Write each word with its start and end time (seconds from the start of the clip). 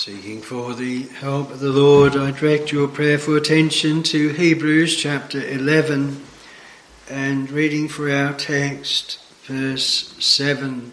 Seeking 0.00 0.40
for 0.40 0.72
the 0.72 1.02
help 1.02 1.50
of 1.50 1.60
the 1.60 1.68
Lord, 1.68 2.16
I 2.16 2.30
direct 2.30 2.72
your 2.72 2.88
prayerful 2.88 3.36
attention 3.36 4.02
to 4.04 4.30
Hebrews 4.30 4.96
chapter 4.96 5.46
11 5.46 6.24
and 7.10 7.50
reading 7.50 7.86
for 7.86 8.10
our 8.10 8.32
text, 8.32 9.20
verse 9.42 10.14
7. 10.18 10.92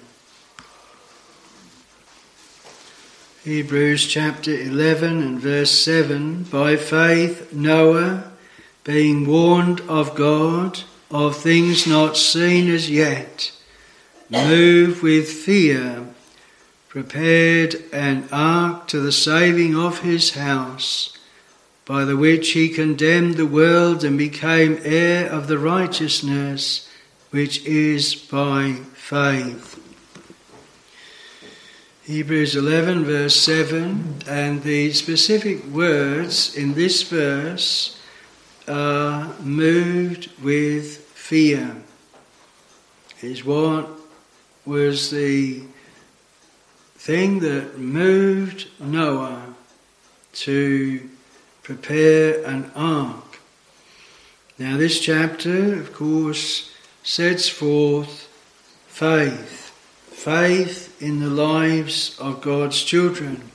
Hebrews 3.46 4.08
chapter 4.08 4.52
11 4.52 5.24
and 5.24 5.40
verse 5.40 5.72
7 5.72 6.44
By 6.44 6.76
faith, 6.76 7.54
Noah, 7.54 8.34
being 8.84 9.26
warned 9.26 9.80
of 9.88 10.16
God 10.16 10.82
of 11.10 11.38
things 11.38 11.88
not 11.88 12.18
seen 12.18 12.70
as 12.70 12.92
yet, 12.92 13.54
moved 14.30 15.02
with 15.02 15.32
fear 15.32 16.08
prepared 17.04 17.76
an 17.94 18.28
ark 18.32 18.88
to 18.88 19.00
the 19.00 19.12
saving 19.12 19.76
of 19.76 20.00
his 20.00 20.32
house, 20.32 21.16
by 21.86 22.04
the 22.04 22.18
which 22.18 22.54
he 22.54 22.68
condemned 22.68 23.36
the 23.36 23.46
world 23.46 24.04
and 24.04 24.18
became 24.18 24.80
heir 24.82 25.30
of 25.30 25.46
the 25.46 25.60
righteousness 25.60 26.90
which 27.30 27.64
is 27.68 28.16
by 28.16 28.74
faith. 28.96 29.80
Hebrews 32.06 32.56
11, 32.56 33.06
verse 33.06 33.36
7, 33.36 34.24
and 34.28 34.64
the 34.64 34.92
specific 34.92 35.64
words 35.66 36.56
in 36.56 36.74
this 36.74 37.04
verse 37.04 38.02
are 38.68 39.36
moved 39.40 40.32
with 40.42 40.98
fear, 40.98 41.76
is 43.22 43.46
what 43.46 43.88
was 44.66 45.12
the 45.12 45.62
thing 47.08 47.40
that 47.40 47.78
moved 47.78 48.68
Noah 48.82 49.56
to 50.34 51.10
prepare 51.64 52.44
an 52.44 52.70
ark. 52.76 53.40
Now, 54.60 54.76
this 54.76 55.00
chapter, 55.00 55.80
of 55.80 55.94
course, 55.94 56.70
sets 57.04 57.48
forth 57.48 58.28
faith, 58.90 59.70
faith 60.12 61.02
in 61.02 61.22
the 61.22 61.30
lives 61.30 62.20
of 62.20 62.42
God's 62.42 62.84
children. 62.84 63.52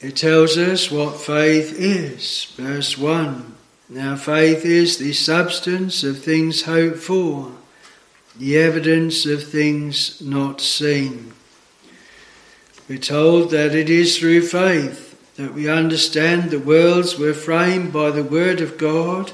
It 0.00 0.16
tells 0.16 0.58
us 0.58 0.90
what 0.90 1.18
faith 1.18 1.72
is. 1.80 2.52
Verse 2.58 2.98
1 2.98 3.54
Now, 3.88 4.16
faith 4.16 4.66
is 4.66 4.98
the 4.98 5.14
substance 5.14 6.04
of 6.04 6.18
things 6.22 6.64
hoped 6.64 6.98
for, 6.98 7.52
the 8.36 8.58
evidence 8.58 9.24
of 9.24 9.44
things 9.44 10.20
not 10.20 10.60
seen. 10.60 11.32
We're 12.88 12.98
told 12.98 13.50
that 13.50 13.74
it 13.74 13.88
is 13.88 14.18
through 14.18 14.46
faith 14.46 15.34
that 15.36 15.54
we 15.54 15.68
understand 15.68 16.50
the 16.50 16.58
worlds 16.58 17.18
were 17.18 17.34
framed 17.34 17.92
by 17.92 18.10
the 18.10 18.22
Word 18.22 18.60
of 18.60 18.78
God, 18.78 19.32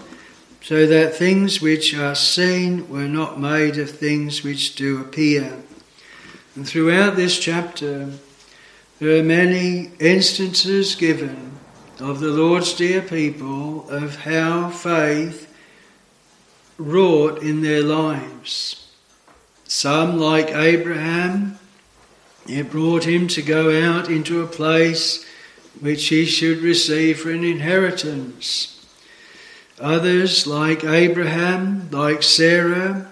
so 0.62 0.86
that 0.86 1.14
things 1.14 1.60
which 1.60 1.94
are 1.94 2.14
seen 2.14 2.88
were 2.88 3.08
not 3.08 3.40
made 3.40 3.76
of 3.78 3.90
things 3.90 4.42
which 4.42 4.76
do 4.76 5.00
appear. 5.00 5.58
And 6.54 6.66
throughout 6.66 7.16
this 7.16 7.38
chapter, 7.38 8.10
there 8.98 9.18
are 9.18 9.22
many 9.22 9.90
instances 9.98 10.94
given 10.94 11.52
of 11.98 12.20
the 12.20 12.28
Lord's 12.28 12.72
dear 12.74 13.02
people 13.02 13.88
of 13.90 14.16
how 14.16 14.70
faith 14.70 15.54
wrought 16.78 17.42
in 17.42 17.62
their 17.62 17.82
lives. 17.82 18.90
Some, 19.64 20.18
like 20.18 20.50
Abraham, 20.50 21.59
it 22.46 22.70
brought 22.70 23.04
him 23.04 23.28
to 23.28 23.42
go 23.42 23.70
out 23.82 24.10
into 24.10 24.42
a 24.42 24.46
place 24.46 25.24
which 25.80 26.08
he 26.08 26.24
should 26.24 26.58
receive 26.58 27.20
for 27.20 27.30
an 27.30 27.44
inheritance. 27.44 28.84
Others, 29.78 30.46
like 30.46 30.84
Abraham, 30.84 31.88
like 31.90 32.22
Sarah, 32.22 33.08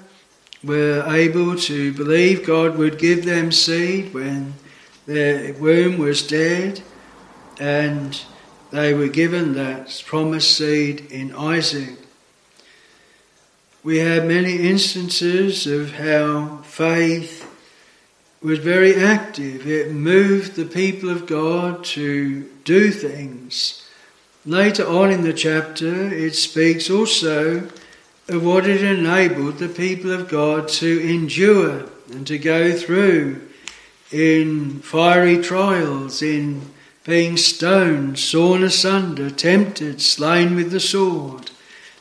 were 0.62 1.04
able 1.06 1.56
to 1.56 1.92
believe 1.92 2.47
God 2.47 2.76
would 2.76 2.98
give 2.98 3.25
them 3.25 3.53
seed 3.53 4.12
when 4.12 4.54
their 5.06 5.54
womb 5.54 5.98
was 5.98 6.26
dead, 6.26 6.82
and 7.58 8.20
they 8.70 8.92
were 8.92 9.08
given 9.08 9.54
that 9.54 10.03
promised 10.04 10.56
seed 10.56 11.10
in 11.10 11.34
Isaac. 11.34 11.97
We 13.82 13.98
have 13.98 14.26
many 14.26 14.69
instances 14.69 15.66
of 15.66 15.92
how 15.92 16.58
faith 16.64 17.47
was 18.41 18.59
very 18.60 18.94
active. 18.94 19.66
It 19.66 19.93
moved 19.93 20.54
the 20.54 20.65
people 20.65 21.10
of 21.10 21.26
God 21.26 21.84
to 21.87 22.43
do 22.65 22.91
things. 22.91 23.84
Later 24.47 24.87
on 24.87 25.10
in 25.10 25.22
the 25.22 25.32
chapter, 25.32 26.12
it 26.12 26.34
speaks 26.34 26.88
also 26.88 27.69
of 28.28 28.44
what 28.44 28.66
it 28.66 28.82
enabled 28.82 29.59
the 29.59 29.69
people 29.69 30.12
of 30.12 30.28
God 30.28 30.69
to 30.69 31.00
endure 31.00 31.88
and 32.10 32.27
to 32.27 32.38
go 32.38 32.72
through 32.72 33.41
in 34.10 34.81
fiery 34.81 35.43
trials, 35.43 36.22
in 36.22 36.62
being 37.04 37.37
stoned, 37.37 38.19
sawn 38.19 38.62
asunder, 38.62 39.31
tempted, 39.31 40.00
slain 40.00 40.54
with 40.54 40.71
the 40.71 40.81
sword. 40.81 41.50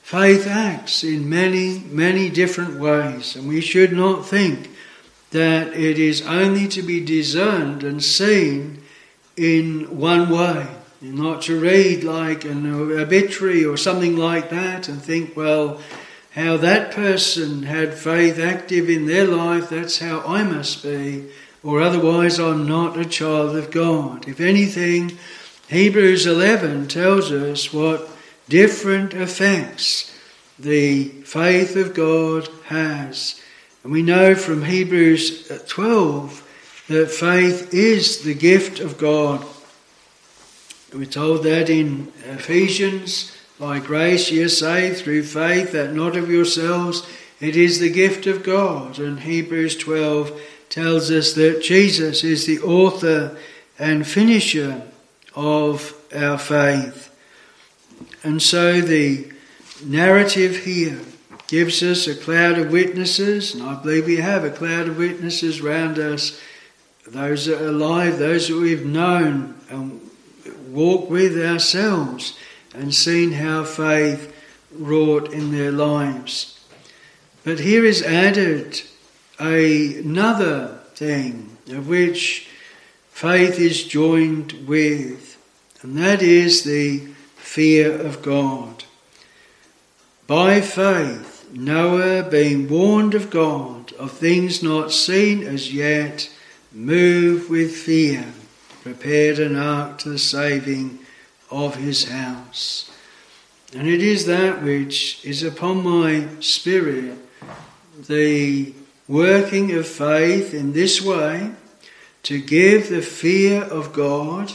Faith 0.03 0.47
acts 0.47 1.03
in 1.03 1.29
many, 1.29 1.79
many 1.89 2.29
different 2.29 2.79
ways, 2.79 3.35
and 3.35 3.47
we 3.47 3.59
should 3.59 3.91
not 3.91 4.25
think 4.25 4.69
that 5.37 5.67
it 5.73 5.99
is 5.99 6.23
only 6.23 6.67
to 6.67 6.81
be 6.81 6.99
discerned 6.99 7.83
and 7.83 8.03
seen 8.03 8.81
in 9.35 9.99
one 9.99 10.31
way. 10.31 10.65
Not 10.99 11.43
to 11.43 11.59
read 11.59 12.03
like 12.03 12.43
an 12.43 12.65
obituary 12.73 13.63
or 13.63 13.77
something 13.77 14.17
like 14.17 14.49
that 14.49 14.89
and 14.89 14.99
think, 14.99 15.37
well, 15.37 15.79
how 16.31 16.57
that 16.57 16.91
person 16.91 17.63
had 17.63 17.93
faith 17.93 18.39
active 18.39 18.89
in 18.89 19.05
their 19.05 19.27
life, 19.27 19.69
that's 19.69 19.99
how 19.99 20.21
I 20.21 20.41
must 20.41 20.81
be, 20.81 21.29
or 21.63 21.81
otherwise 21.81 22.39
I'm 22.39 22.67
not 22.67 22.97
a 22.97 23.05
child 23.05 23.55
of 23.55 23.69
God. 23.69 24.27
If 24.27 24.39
anything, 24.39 25.19
Hebrews 25.67 26.25
11 26.25 26.87
tells 26.87 27.31
us 27.31 27.71
what 27.71 28.09
different 28.49 29.13
effects 29.13 30.11
the 30.57 31.09
faith 31.25 31.75
of 31.75 31.93
God 31.93 32.49
has 32.65 33.39
and 33.87 33.93
we 33.93 34.01
know 34.01 34.35
from 34.35 34.65
Hebrews 34.65 35.49
uh, 35.49 35.59
12 35.65 36.85
that 36.89 37.09
faith 37.09 37.73
is 37.73 38.21
the 38.21 38.33
gift 38.33 38.81
of 38.81 38.97
God. 38.97 39.45
We're 40.93 41.05
told 41.05 41.43
that 41.43 41.69
in 41.69 42.11
Ephesians, 42.25 43.31
by 43.57 43.79
grace 43.79 44.29
ye 44.29 44.43
are 44.43 44.49
saved 44.49 44.97
through 44.97 45.23
faith, 45.23 45.71
that 45.71 45.93
not 45.93 46.17
of 46.17 46.29
yourselves, 46.29 47.07
it 47.39 47.55
is 47.55 47.79
the 47.79 47.89
gift 47.89 48.27
of 48.27 48.43
God. 48.43 48.99
And 48.99 49.21
Hebrews 49.21 49.77
12 49.77 50.37
tells 50.67 51.09
us 51.09 51.31
that 51.35 51.63
Jesus 51.63 52.25
is 52.25 52.45
the 52.45 52.59
author 52.59 53.37
and 53.79 54.05
finisher 54.05 54.81
of 55.33 55.95
our 56.13 56.37
faith. 56.37 57.09
And 58.21 58.41
so 58.41 58.81
the 58.81 59.31
narrative 59.81 60.65
here 60.65 60.99
gives 61.47 61.81
us 61.81 62.07
a 62.07 62.15
cloud 62.15 62.57
of 62.57 62.71
witnesses, 62.71 63.53
and 63.53 63.63
I 63.63 63.81
believe 63.81 64.05
we 64.05 64.17
have 64.17 64.43
a 64.43 64.51
cloud 64.51 64.87
of 64.87 64.97
witnesses 64.97 65.61
round 65.61 65.97
us, 65.97 66.39
those 67.05 67.45
that 67.45 67.61
are 67.61 67.69
alive, 67.69 68.19
those 68.19 68.49
that 68.49 68.57
we've 68.57 68.85
known 68.85 69.55
and 69.69 70.01
walked 70.69 71.09
with 71.09 71.41
ourselves 71.41 72.37
and 72.73 72.93
seen 72.93 73.31
how 73.31 73.63
faith 73.63 74.33
wrought 74.71 75.31
in 75.31 75.51
their 75.51 75.71
lives. 75.71 76.59
But 77.43 77.59
here 77.59 77.85
is 77.85 78.03
added 78.03 78.81
another 79.39 80.79
thing 80.95 81.57
of 81.69 81.87
which 81.87 82.49
faith 83.09 83.57
is 83.59 83.85
joined 83.85 84.67
with, 84.67 85.37
and 85.81 85.97
that 85.97 86.21
is 86.21 86.63
the 86.63 86.99
fear 87.37 87.93
of 87.93 88.21
God. 88.21 88.83
By 90.27 90.59
faith, 90.59 91.36
Noah, 91.51 92.23
being 92.29 92.67
warned 92.67 93.15
of 93.15 93.29
God 93.29 93.93
of 93.93 94.11
things 94.11 94.61
not 94.61 94.91
seen 94.91 95.43
as 95.43 95.73
yet, 95.73 96.29
moved 96.71 97.49
with 97.49 97.75
fear, 97.75 98.25
prepared 98.83 99.39
an 99.39 99.55
ark 99.55 99.97
to 99.99 100.09
the 100.09 100.19
saving 100.19 100.99
of 101.49 101.75
his 101.75 102.09
house. 102.09 102.91
And 103.75 103.87
it 103.87 104.01
is 104.01 104.25
that 104.25 104.61
which 104.61 105.23
is 105.25 105.43
upon 105.43 105.83
my 105.83 106.27
spirit, 106.39 107.17
the 108.07 108.73
working 109.07 109.71
of 109.73 109.87
faith 109.87 110.53
in 110.53 110.73
this 110.73 111.01
way, 111.01 111.51
to 112.23 112.41
give 112.41 112.89
the 112.89 113.01
fear 113.01 113.63
of 113.63 113.93
God, 113.93 114.53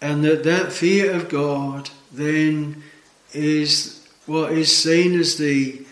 and 0.00 0.24
that 0.24 0.44
that 0.44 0.72
fear 0.72 1.12
of 1.12 1.28
God 1.28 1.90
then 2.12 2.82
is 3.32 4.06
what 4.26 4.52
is 4.52 4.76
seen 4.76 5.18
as 5.18 5.38
the 5.38 5.83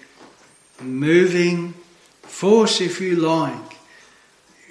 moving 0.82 1.74
force, 2.22 2.80
if 2.80 3.00
you 3.00 3.16
like. 3.16 3.76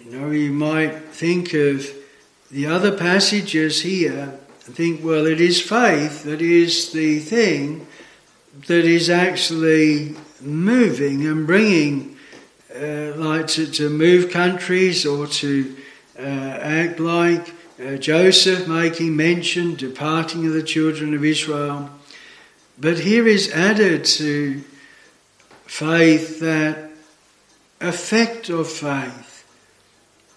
You 0.03 0.11
know, 0.11 0.29
you 0.31 0.51
might 0.51 1.05
think 1.11 1.53
of 1.53 1.87
the 2.51 2.65
other 2.65 2.91
passages 2.91 3.81
here, 3.81 4.37
I 4.67 4.71
think, 4.71 5.03
well, 5.03 5.25
it 5.25 5.39
is 5.39 5.61
faith 5.61 6.23
that 6.23 6.41
is 6.41 6.91
the 6.91 7.19
thing 7.19 7.87
that 8.67 8.85
is 8.85 9.09
actually 9.09 10.15
moving 10.41 11.25
and 11.25 11.47
bringing, 11.47 12.17
uh, 12.75 13.13
like 13.15 13.47
to, 13.47 13.67
to 13.67 13.89
move 13.89 14.31
countries 14.31 15.05
or 15.05 15.27
to 15.27 15.75
uh, 16.19 16.21
act 16.21 16.99
like 16.99 17.53
uh, 17.81 17.95
Joseph 17.95 18.67
making 18.67 19.15
mention, 19.15 19.75
departing 19.75 20.45
of 20.45 20.53
the 20.53 20.63
children 20.63 21.13
of 21.13 21.23
Israel. 21.23 21.89
But 22.77 22.99
here 22.99 23.27
is 23.27 23.51
added 23.51 24.05
to 24.05 24.61
faith 25.71 26.41
that 26.41 26.91
effect 27.79 28.50
of 28.50 28.68
faith 28.68 29.47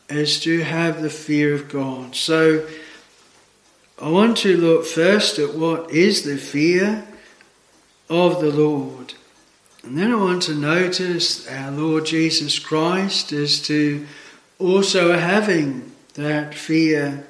is 0.08 0.38
to 0.38 0.60
have 0.60 1.02
the 1.02 1.10
fear 1.10 1.52
of 1.52 1.69
God. 1.69 2.14
So 2.14 2.64
I 4.00 4.10
want 4.10 4.36
to 4.38 4.56
look 4.56 4.86
first 4.86 5.40
at 5.40 5.54
what 5.54 5.90
is 5.90 6.22
the 6.22 6.38
fear 6.38 7.04
of 8.08 8.40
the 8.40 8.52
Lord. 8.52 9.14
And 9.82 9.98
then 9.98 10.12
I 10.12 10.16
want 10.16 10.44
to 10.44 10.54
notice 10.54 11.48
our 11.48 11.72
Lord 11.72 12.06
Jesus 12.06 12.60
Christ 12.60 13.32
as 13.32 13.60
to 13.62 14.06
also 14.60 15.19
having 15.19 15.90
that 16.14 16.54
fear 16.54 17.26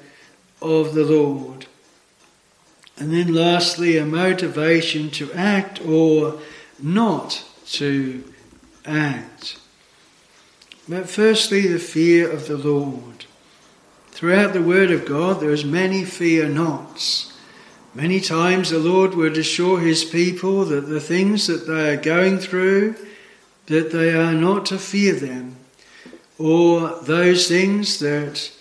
of 0.61 0.93
the 0.93 1.05
Lord. 1.05 1.65
And 2.97 3.11
then 3.11 3.33
lastly, 3.33 3.97
a 3.97 4.05
motivation 4.05 5.09
to 5.09 5.33
act 5.33 5.83
or 5.83 6.39
not 6.79 7.43
to 7.67 8.23
act. 8.85 9.59
But 10.87 11.09
firstly, 11.09 11.67
the 11.67 11.79
fear 11.79 12.29
of 12.29 12.47
the 12.47 12.57
Lord. 12.57 13.25
Throughout 14.11 14.53
the 14.53 14.61
Word 14.61 14.91
of 14.91 15.05
God, 15.05 15.41
there 15.41 15.51
is 15.51 15.65
many 15.65 16.05
fear 16.05 16.47
nots. 16.47 17.33
Many 17.93 18.19
times 18.19 18.69
the 18.69 18.79
Lord 18.79 19.13
would 19.15 19.37
assure 19.37 19.79
His 19.79 20.03
people 20.03 20.65
that 20.65 20.81
the 20.81 20.99
things 20.99 21.47
that 21.47 21.65
they 21.67 21.93
are 21.93 22.01
going 22.01 22.39
through, 22.39 22.95
that 23.65 23.91
they 23.91 24.13
are 24.13 24.33
not 24.33 24.65
to 24.67 24.77
fear 24.77 25.13
them, 25.13 25.55
or 26.37 26.99
those 27.01 27.47
things 27.47 27.99
that 27.99 28.51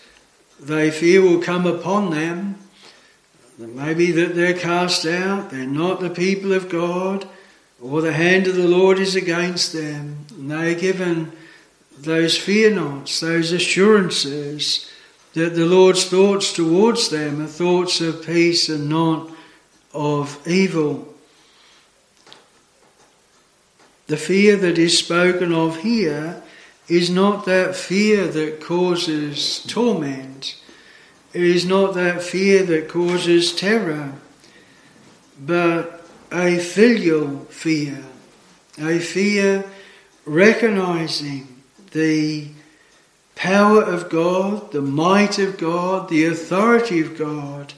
they 0.61 0.91
fear 0.91 1.21
will 1.21 1.41
come 1.41 1.67
upon 1.67 2.11
them, 2.11 2.59
maybe 3.59 4.11
that 4.12 4.35
they're 4.35 4.55
cast 4.55 5.05
out, 5.05 5.51
they're 5.51 5.67
not 5.67 6.01
the 6.01 6.11
people 6.11 6.53
of 6.53 6.69
God, 6.69 7.29
or 7.84 8.00
the 8.00 8.14
hand 8.14 8.46
of 8.46 8.56
the 8.56 8.66
Lord 8.66 8.98
is 8.98 9.14
against 9.14 9.75
them. 9.75 10.25
And 10.31 10.50
they 10.50 10.72
are 10.72 10.81
given 10.81 11.32
those 11.98 12.36
fear 12.36 12.75
nots, 12.75 13.20
those 13.20 13.52
assurances 13.52 14.90
that 15.34 15.54
the 15.54 15.66
Lord's 15.66 16.06
thoughts 16.06 16.54
towards 16.54 17.10
them 17.10 17.42
are 17.42 17.46
thoughts 17.46 18.00
of 18.00 18.25
peace 18.25 18.70
and 18.70 18.88
not 18.88 19.31
of 19.92 20.40
evil. 20.48 21.14
The 24.06 24.16
fear 24.16 24.56
that 24.56 24.78
is 24.78 24.98
spoken 24.98 25.52
of 25.52 25.82
here 25.82 26.42
is 26.88 27.10
not 27.10 27.44
that 27.44 27.76
fear 27.76 28.26
that 28.28 28.62
causes 28.62 29.62
torment. 29.66 30.58
It 31.34 31.42
is 31.42 31.66
not 31.66 31.94
that 31.94 32.22
fear 32.22 32.62
that 32.62 32.88
causes 32.88 33.54
terror, 33.54 34.14
but 35.38 36.04
a 36.32 36.59
filial 36.59 37.41
fear, 37.47 38.05
a 38.79 38.99
fear 38.99 39.65
recognizing 40.25 41.62
the 41.93 42.49
power 43.35 43.82
of 43.82 44.09
God, 44.09 44.73
the 44.73 44.82
might 44.82 45.38
of 45.38 45.59
God, 45.59 46.09
the 46.09 46.26
authority 46.26 47.00
of 47.00 47.19
God, 47.19 47.75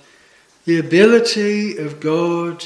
the 0.64 0.78
ability 0.78 1.76
of 1.76 2.00
God 2.00 2.64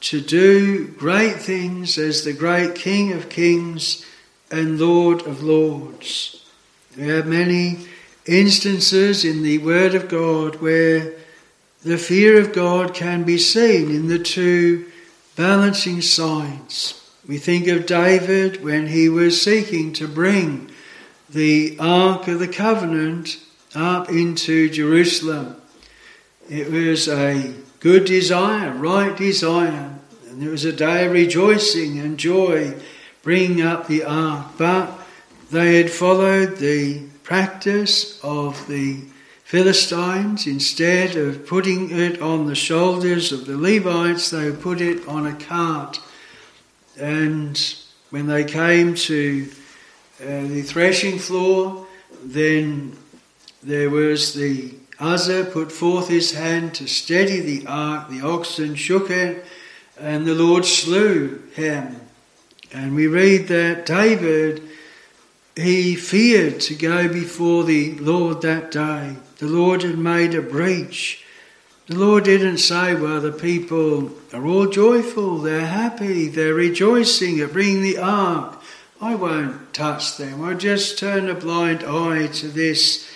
to 0.00 0.20
do 0.20 0.88
great 0.88 1.36
things 1.36 1.98
as 1.98 2.24
the 2.24 2.32
great 2.32 2.74
King 2.74 3.12
of 3.12 3.28
Kings 3.28 4.04
and 4.50 4.80
Lord 4.80 5.26
of 5.26 5.42
Lords. 5.42 6.44
There 6.96 7.20
are 7.20 7.24
many 7.24 7.86
instances 8.26 9.24
in 9.24 9.42
the 9.42 9.58
Word 9.58 9.94
of 9.94 10.08
God 10.08 10.56
where 10.56 11.12
the 11.82 11.98
fear 11.98 12.40
of 12.40 12.52
God 12.52 12.94
can 12.94 13.24
be 13.24 13.38
seen 13.38 13.90
in 13.90 14.08
the 14.08 14.18
two 14.18 14.89
balancing 15.40 16.02
signs. 16.02 17.02
We 17.26 17.38
think 17.38 17.66
of 17.66 17.86
David 17.86 18.62
when 18.62 18.88
he 18.88 19.08
was 19.08 19.40
seeking 19.40 19.94
to 19.94 20.06
bring 20.06 20.70
the 21.30 21.78
Ark 21.80 22.28
of 22.28 22.40
the 22.40 22.46
Covenant 22.46 23.38
up 23.74 24.10
into 24.10 24.68
Jerusalem. 24.68 25.56
It 26.50 26.70
was 26.70 27.08
a 27.08 27.54
good 27.78 28.04
desire, 28.04 28.74
right 28.74 29.16
desire, 29.16 29.98
and 30.28 30.42
there 30.42 30.50
was 30.50 30.66
a 30.66 30.74
day 30.74 31.06
of 31.06 31.12
rejoicing 31.12 31.98
and 31.98 32.18
joy 32.18 32.74
bringing 33.22 33.62
up 33.62 33.86
the 33.86 34.04
ark, 34.04 34.46
but 34.58 34.92
they 35.50 35.78
had 35.78 35.90
followed 35.90 36.58
the 36.58 37.00
practice 37.22 38.22
of 38.22 38.68
the 38.68 39.04
Philistines. 39.50 40.46
Instead 40.46 41.16
of 41.16 41.44
putting 41.44 41.90
it 41.90 42.22
on 42.22 42.46
the 42.46 42.54
shoulders 42.54 43.32
of 43.32 43.46
the 43.46 43.56
Levites, 43.56 44.30
they 44.30 44.52
put 44.52 44.80
it 44.80 45.04
on 45.08 45.26
a 45.26 45.34
cart. 45.34 45.98
And 46.96 47.60
when 48.10 48.28
they 48.28 48.44
came 48.44 48.94
to 48.94 49.48
uh, 50.22 50.46
the 50.46 50.62
threshing 50.62 51.18
floor, 51.18 51.84
then 52.22 52.96
there 53.60 53.90
was 53.90 54.34
the 54.34 54.76
Uzzah 55.00 55.46
put 55.46 55.72
forth 55.72 56.06
his 56.06 56.30
hand 56.30 56.72
to 56.76 56.86
steady 56.86 57.40
the 57.40 57.66
ark, 57.66 58.08
the 58.08 58.20
oxen 58.20 58.76
shook 58.76 59.10
it, 59.10 59.44
and 59.98 60.26
the 60.26 60.34
Lord 60.36 60.64
slew 60.64 61.42
him. 61.56 62.00
And 62.72 62.94
we 62.94 63.08
read 63.08 63.48
that 63.48 63.84
David, 63.84 64.62
he 65.60 65.96
feared 65.96 66.60
to 66.60 66.74
go 66.74 67.08
before 67.08 67.64
the 67.64 67.94
Lord 67.98 68.42
that 68.42 68.70
day. 68.70 69.16
The 69.38 69.46
Lord 69.46 69.82
had 69.82 69.98
made 69.98 70.34
a 70.34 70.42
breach. 70.42 71.24
The 71.86 71.98
Lord 71.98 72.24
didn't 72.24 72.58
say, 72.58 72.94
well, 72.94 73.20
the 73.20 73.32
people 73.32 74.12
are 74.32 74.46
all 74.46 74.66
joyful, 74.66 75.38
they're 75.38 75.66
happy, 75.66 76.28
they're 76.28 76.54
rejoicing 76.54 77.40
at 77.40 77.52
bringing 77.52 77.82
the 77.82 77.98
ark. 77.98 78.62
I 79.00 79.14
won't 79.14 79.72
touch 79.72 80.16
them. 80.16 80.44
I'll 80.44 80.56
just 80.56 80.98
turn 80.98 81.28
a 81.28 81.34
blind 81.34 81.82
eye 81.82 82.26
to 82.28 82.48
this 82.48 83.10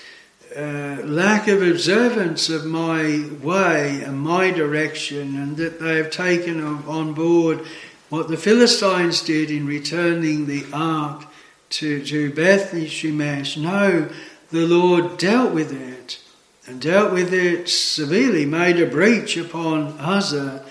uh, 0.57 1.03
lack 1.05 1.47
of 1.47 1.63
observance 1.63 2.49
of 2.49 2.65
my 2.65 3.29
way 3.43 4.03
and 4.03 4.19
my 4.19 4.51
direction, 4.51 5.37
and 5.37 5.57
that 5.57 5.79
they 5.79 5.97
have 5.97 6.11
taken 6.11 6.63
on 6.63 7.13
board 7.13 7.61
what 8.09 8.29
the 8.29 8.37
Philistines 8.37 9.21
did 9.21 9.51
in 9.51 9.67
returning 9.67 10.47
the 10.47 10.65
ark 10.73 11.27
to, 11.75 12.05
to 12.05 12.33
Beth 12.33 12.73
Shemesh. 12.73 13.57
No, 13.57 14.09
the 14.51 14.67
Lord 14.67 15.19
dealt 15.19 15.53
with 15.53 15.73
it 15.73 16.21
and 16.67 16.81
dealt 16.81 17.13
with 17.13 17.33
it 17.33 17.69
severely, 17.69 18.47
made 18.47 18.81
a 18.81 18.87
breach 18.87 19.37
upon 19.37 19.97
Uzzah. 19.99 20.65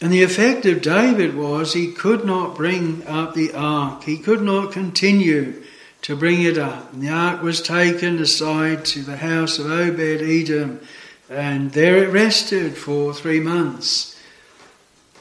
And 0.00 0.10
the 0.10 0.22
effect 0.22 0.64
of 0.64 0.80
David 0.80 1.36
was 1.36 1.74
he 1.74 1.92
could 1.92 2.24
not 2.24 2.56
bring 2.56 3.06
up 3.06 3.34
the 3.34 3.52
ark, 3.52 4.04
he 4.04 4.16
could 4.16 4.42
not 4.42 4.72
continue 4.72 5.62
to 6.02 6.16
bring 6.16 6.42
it 6.42 6.56
up. 6.56 6.92
And 6.94 7.02
the 7.02 7.10
ark 7.10 7.42
was 7.42 7.60
taken 7.60 8.18
aside 8.18 8.84
to 8.86 9.02
the 9.02 9.18
house 9.18 9.58
of 9.58 9.70
Obed 9.70 10.00
Edom, 10.22 10.80
and 11.28 11.72
there 11.72 12.02
it 12.02 12.10
rested 12.10 12.76
for 12.76 13.12
three 13.12 13.40
months. 13.40 14.16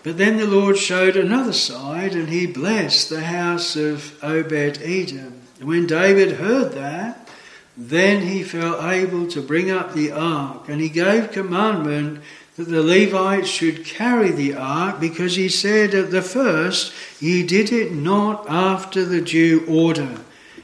But 0.04 0.18
then 0.18 0.38
the 0.38 0.48
Lord 0.48 0.78
showed 0.78 1.18
another 1.18 1.54
side, 1.54 2.14
and 2.14 2.30
he 2.30 2.48
blessed 2.48 3.10
the 3.10 3.22
house 3.22 3.76
of 3.76 4.18
Obed 4.24 4.80
Edom. 4.82 5.42
And 5.60 5.68
when 5.68 5.88
David 5.88 6.34
heard 6.34 6.72
that, 6.74 7.28
then 7.76 8.28
he 8.28 8.44
felt 8.44 8.84
able 8.84 9.28
to 9.28 9.42
bring 9.42 9.70
up 9.70 9.94
the 9.94 10.12
ark, 10.12 10.70
and 10.70 10.82
he 10.82 10.90
gave 10.90 11.32
commandment 11.32 12.22
that 12.56 12.70
the 12.70 12.84
Levites 12.84 13.48
should 13.48 13.86
carry 13.86 14.32
the 14.32 14.54
ark, 14.54 15.00
because 15.00 15.36
he 15.36 15.50
said 15.50 15.94
at 15.94 16.12
the 16.12 16.22
first, 16.22 16.94
Ye 17.20 17.44
did 17.44 17.72
it 17.72 17.94
not 17.94 18.46
after 18.50 19.06
the 19.06 19.22
due 19.22 19.66
order. 19.68 20.18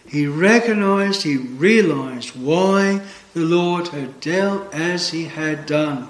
He 0.07 0.27
recognized, 0.27 1.23
he 1.23 1.37
realized 1.37 2.35
why 2.35 3.01
the 3.33 3.45
Lord 3.45 3.89
had 3.89 4.19
dealt 4.21 4.73
as 4.73 5.09
he 5.09 5.25
had 5.25 5.65
done. 5.65 6.09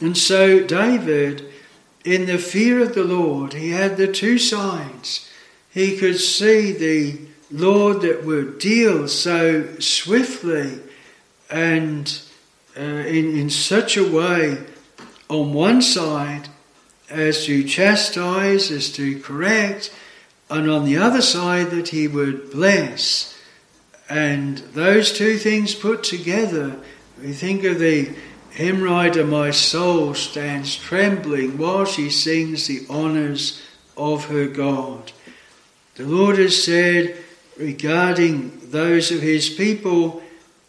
And 0.00 0.16
so 0.16 0.66
David 0.66 1.49
in 2.04 2.26
the 2.26 2.38
fear 2.38 2.80
of 2.80 2.94
the 2.94 3.04
Lord, 3.04 3.52
he 3.52 3.70
had 3.70 3.96
the 3.96 4.10
two 4.10 4.38
sides. 4.38 5.28
He 5.70 5.96
could 5.98 6.18
see 6.18 6.72
the 6.72 7.20
Lord 7.50 8.02
that 8.02 8.24
would 8.24 8.58
deal 8.58 9.08
so 9.08 9.78
swiftly 9.78 10.78
and 11.50 12.20
uh, 12.76 12.80
in, 12.80 13.36
in 13.36 13.50
such 13.50 13.96
a 13.96 14.08
way 14.08 14.58
on 15.28 15.52
one 15.52 15.82
side 15.82 16.48
as 17.08 17.44
to 17.46 17.64
chastise, 17.64 18.70
as 18.70 18.90
to 18.92 19.20
correct, 19.20 19.92
and 20.48 20.70
on 20.70 20.84
the 20.84 20.96
other 20.96 21.22
side 21.22 21.70
that 21.70 21.88
he 21.88 22.08
would 22.08 22.50
bless. 22.50 23.36
And 24.08 24.58
those 24.58 25.12
two 25.12 25.36
things 25.38 25.74
put 25.74 26.02
together 26.02 26.80
We 27.22 27.34
think 27.34 27.64
of 27.64 27.78
the 27.78 28.14
hymn 28.50 28.82
writer, 28.82 29.24
My 29.24 29.50
soul 29.50 30.14
stands 30.14 30.76
trembling 30.76 31.58
while 31.58 31.84
she 31.84 32.10
sings 32.10 32.66
the 32.66 32.86
honours 32.88 33.62
of 33.96 34.26
her 34.26 34.46
God. 34.46 35.12
The 35.94 36.04
Lord 36.04 36.38
has 36.38 36.62
said 36.62 37.16
regarding 37.56 38.70
those 38.70 39.10
of 39.10 39.20
his 39.20 39.48
people 39.48 40.22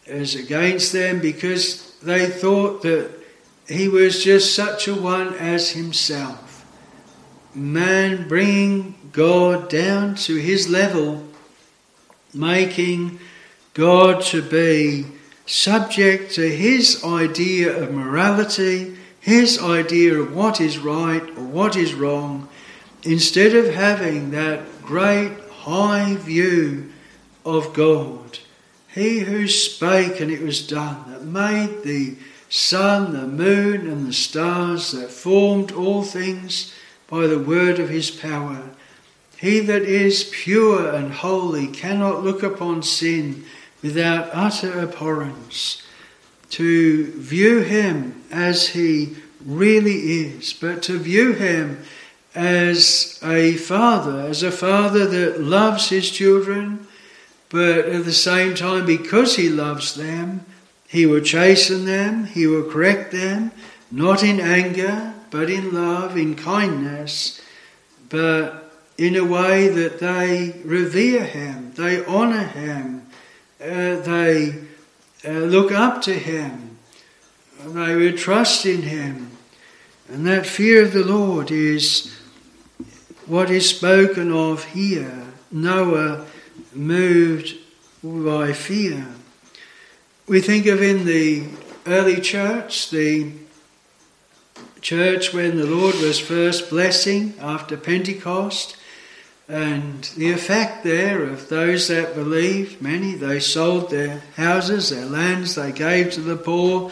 as 0.06 0.34
against 0.34 0.92
them 0.92 1.20
because 1.20 1.96
they 2.02 2.28
thought 2.28 2.82
that 2.82 3.10
he 3.68 3.88
was 3.88 4.22
just 4.22 4.54
such 4.54 4.88
a 4.88 4.94
one 4.94 5.34
as 5.34 5.70
himself. 5.70 6.66
Man 7.54 8.28
bringing 8.28 8.94
God 9.12 9.68
down 9.68 10.14
to 10.16 10.36
his 10.36 10.68
level, 10.68 11.22
making 12.34 13.20
God 13.74 14.22
to 14.24 14.42
be 14.42 15.06
subject 15.52 16.32
to 16.32 16.48
his 16.48 17.04
idea 17.04 17.76
of 17.76 17.92
morality, 17.92 18.96
his 19.20 19.60
idea 19.60 20.18
of 20.18 20.34
what 20.34 20.62
is 20.62 20.78
right 20.78 21.22
or 21.36 21.44
what 21.44 21.76
is 21.76 21.92
wrong, 21.92 22.48
instead 23.02 23.54
of 23.54 23.74
having 23.74 24.30
that 24.30 24.62
great 24.82 25.30
high 25.50 26.14
view 26.14 26.90
of 27.44 27.74
God. 27.74 28.38
He 28.94 29.20
who 29.20 29.46
spake 29.46 30.20
and 30.20 30.30
it 30.30 30.40
was 30.40 30.66
done, 30.66 31.10
that 31.10 31.22
made 31.22 31.82
the 31.82 32.16
sun, 32.48 33.12
the 33.12 33.26
moon, 33.26 33.86
and 33.86 34.06
the 34.06 34.14
stars, 34.14 34.92
that 34.92 35.10
formed 35.10 35.70
all 35.70 36.02
things 36.02 36.72
by 37.08 37.26
the 37.26 37.38
word 37.38 37.78
of 37.78 37.90
his 37.90 38.10
power. 38.10 38.70
He 39.36 39.60
that 39.60 39.82
is 39.82 40.30
pure 40.32 40.88
and 40.94 41.12
holy 41.12 41.66
cannot 41.66 42.24
look 42.24 42.42
upon 42.42 42.82
sin 42.82 43.44
without 43.82 44.30
utter 44.32 44.78
abhorrence. 44.80 45.82
To 46.50 47.06
view 47.12 47.60
him 47.60 48.22
as 48.30 48.68
he 48.68 49.16
really 49.44 50.20
is, 50.20 50.52
but 50.52 50.82
to 50.84 50.98
view 50.98 51.32
him 51.32 51.82
as 52.34 53.18
a 53.22 53.56
father, 53.56 54.20
as 54.28 54.42
a 54.42 54.50
father 54.50 55.06
that 55.06 55.40
loves 55.40 55.88
his 55.88 56.10
children, 56.10 56.86
but 57.50 57.80
at 57.80 58.04
the 58.04 58.12
same 58.12 58.54
time, 58.54 58.86
because 58.86 59.36
he 59.36 59.48
loves 59.48 59.94
them, 59.94 60.44
he 60.88 61.06
will 61.06 61.20
chasten 61.20 61.84
them, 61.84 62.24
he 62.24 62.46
will 62.46 62.70
correct 62.70 63.12
them, 63.12 63.50
not 63.90 64.22
in 64.22 64.40
anger, 64.40 65.14
but 65.30 65.50
in 65.50 65.72
love, 65.72 66.16
in 66.16 66.34
kindness, 66.34 67.40
but 68.08 68.70
in 68.96 69.16
a 69.16 69.24
way 69.24 69.68
that 69.68 69.98
they 70.00 70.60
revere 70.64 71.24
him, 71.24 71.72
they 71.74 72.04
honour 72.04 72.44
him, 72.44 73.01
they 73.62 74.58
uh, 75.24 75.30
look 75.30 75.70
up 75.72 76.02
to 76.02 76.14
him, 76.14 76.78
they 77.64 77.94
will 77.94 78.16
trust 78.16 78.66
in 78.66 78.82
him. 78.82 79.30
And 80.08 80.26
that 80.26 80.46
fear 80.46 80.82
of 80.82 80.92
the 80.92 81.04
Lord 81.04 81.50
is 81.50 82.12
what 83.26 83.50
is 83.50 83.68
spoken 83.68 84.32
of 84.32 84.64
here. 84.64 85.26
Noah 85.50 86.26
moved 86.74 87.54
by 88.02 88.52
fear. 88.52 89.06
We 90.26 90.40
think 90.40 90.66
of 90.66 90.82
in 90.82 91.04
the 91.04 91.46
early 91.86 92.20
church, 92.20 92.90
the 92.90 93.32
church 94.80 95.32
when 95.32 95.56
the 95.56 95.66
Lord 95.66 95.94
was 95.96 96.18
first 96.18 96.68
blessing 96.68 97.34
after 97.40 97.76
Pentecost, 97.76 98.76
and 99.52 100.04
the 100.16 100.32
effect 100.32 100.82
there 100.82 101.24
of 101.24 101.50
those 101.50 101.88
that 101.88 102.14
believed, 102.14 102.80
many, 102.80 103.14
they 103.14 103.38
sold 103.38 103.90
their 103.90 104.22
houses, 104.34 104.88
their 104.88 105.04
lands, 105.04 105.56
they 105.56 105.72
gave 105.72 106.10
to 106.12 106.22
the 106.22 106.38
poor, 106.38 106.90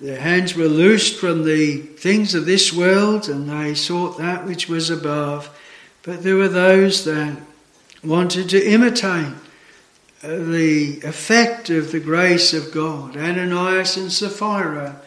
their 0.00 0.20
hands 0.20 0.54
were 0.54 0.68
loosed 0.68 1.18
from 1.18 1.42
the 1.42 1.78
things 1.78 2.36
of 2.36 2.46
this 2.46 2.72
world, 2.72 3.28
and 3.28 3.50
they 3.50 3.74
sought 3.74 4.18
that 4.18 4.46
which 4.46 4.68
was 4.68 4.88
above. 4.88 5.50
But 6.04 6.22
there 6.22 6.36
were 6.36 6.46
those 6.46 7.04
that 7.06 7.38
wanted 8.04 8.50
to 8.50 8.64
imitate 8.64 9.34
the 10.22 11.00
effect 11.02 11.70
of 11.70 11.90
the 11.90 11.98
grace 11.98 12.54
of 12.54 12.70
God, 12.70 13.16
Ananias 13.16 13.96
and 13.96 14.12
Sapphira, 14.12 15.00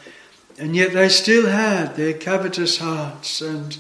and 0.58 0.76
yet 0.76 0.92
they 0.92 1.08
still 1.08 1.48
had 1.48 1.96
their 1.96 2.14
covetous 2.14 2.80
hearts, 2.80 3.40
and 3.40 3.78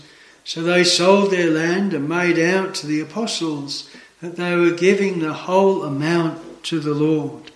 so 0.50 0.64
they 0.64 0.84
sold 0.84 1.30
their 1.30 1.52
land 1.52 1.94
and 1.94 2.10
made 2.10 2.40
out 2.40 2.74
to 2.74 2.88
the 2.88 3.00
apostles 3.00 3.88
that 4.20 4.36
they 4.36 4.56
were 4.56 4.72
giving 4.72 5.20
the 5.20 5.32
whole 5.32 5.84
amount 5.84 6.64
to 6.64 6.80
the 6.80 6.96
Lord. 6.96 7.52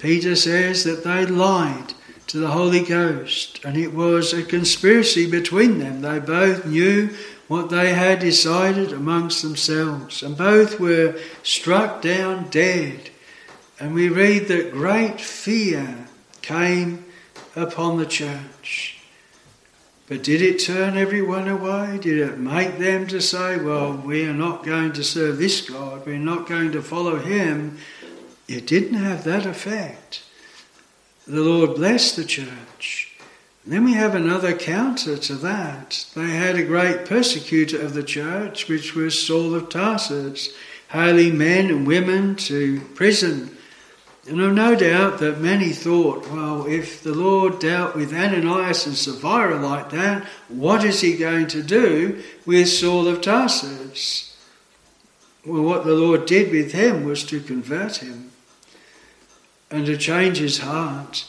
Peter 0.00 0.34
says 0.34 0.82
that 0.82 1.04
they 1.04 1.24
lied 1.24 1.94
to 2.26 2.38
the 2.38 2.48
Holy 2.48 2.82
Ghost, 2.82 3.64
and 3.64 3.76
it 3.76 3.94
was 3.94 4.32
a 4.32 4.42
conspiracy 4.42 5.30
between 5.30 5.78
them. 5.78 6.00
They 6.00 6.18
both 6.18 6.66
knew 6.66 7.10
what 7.46 7.70
they 7.70 7.94
had 7.94 8.18
decided 8.18 8.92
amongst 8.92 9.42
themselves, 9.42 10.20
and 10.24 10.36
both 10.36 10.80
were 10.80 11.16
struck 11.44 12.02
down 12.02 12.48
dead. 12.50 13.10
And 13.78 13.94
we 13.94 14.08
read 14.08 14.48
that 14.48 14.72
great 14.72 15.20
fear 15.20 16.08
came 16.42 17.04
upon 17.54 17.98
the 17.98 18.06
church. 18.06 18.95
But 20.08 20.22
did 20.22 20.40
it 20.40 20.60
turn 20.60 20.96
everyone 20.96 21.48
away? 21.48 21.98
Did 22.00 22.18
it 22.18 22.38
make 22.38 22.78
them 22.78 23.08
to 23.08 23.20
say, 23.20 23.58
well, 23.58 23.94
we 23.94 24.24
are 24.26 24.32
not 24.32 24.64
going 24.64 24.92
to 24.92 25.02
serve 25.02 25.38
this 25.38 25.68
God, 25.68 26.06
we're 26.06 26.18
not 26.18 26.46
going 26.46 26.70
to 26.72 26.82
follow 26.82 27.18
him? 27.18 27.78
It 28.46 28.66
didn't 28.68 28.94
have 28.94 29.24
that 29.24 29.46
effect. 29.46 30.22
The 31.26 31.40
Lord 31.40 31.74
blessed 31.74 32.14
the 32.14 32.24
church. 32.24 33.16
Then 33.66 33.82
we 33.82 33.94
have 33.94 34.14
another 34.14 34.56
counter 34.56 35.16
to 35.16 35.34
that. 35.34 36.06
They 36.14 36.28
had 36.28 36.54
a 36.54 36.64
great 36.64 37.04
persecutor 37.04 37.82
of 37.82 37.94
the 37.94 38.04
church, 38.04 38.68
which 38.68 38.94
was 38.94 39.20
Saul 39.20 39.56
of 39.56 39.68
Tarsus, 39.68 40.54
hailing 40.90 41.36
men 41.36 41.68
and 41.70 41.84
women 41.84 42.36
to 42.36 42.80
prison. 42.94 43.55
And 44.28 44.42
I've 44.42 44.54
no 44.54 44.74
doubt 44.74 45.20
that 45.20 45.40
many 45.40 45.70
thought, 45.70 46.28
well, 46.32 46.66
if 46.66 47.02
the 47.02 47.14
Lord 47.14 47.60
dealt 47.60 47.94
with 47.94 48.12
Ananias 48.12 48.84
and 48.86 48.96
Sapphira 48.96 49.60
like 49.60 49.90
that, 49.90 50.24
what 50.48 50.84
is 50.84 51.00
he 51.00 51.16
going 51.16 51.46
to 51.48 51.62
do 51.62 52.22
with 52.44 52.68
Saul 52.68 53.06
of 53.06 53.20
Tarsus? 53.20 54.36
Well, 55.44 55.62
what 55.62 55.84
the 55.84 55.94
Lord 55.94 56.26
did 56.26 56.50
with 56.50 56.72
him 56.72 57.04
was 57.04 57.22
to 57.24 57.40
convert 57.40 57.98
him 57.98 58.32
and 59.70 59.86
to 59.86 59.96
change 59.96 60.38
his 60.38 60.58
heart 60.58 61.24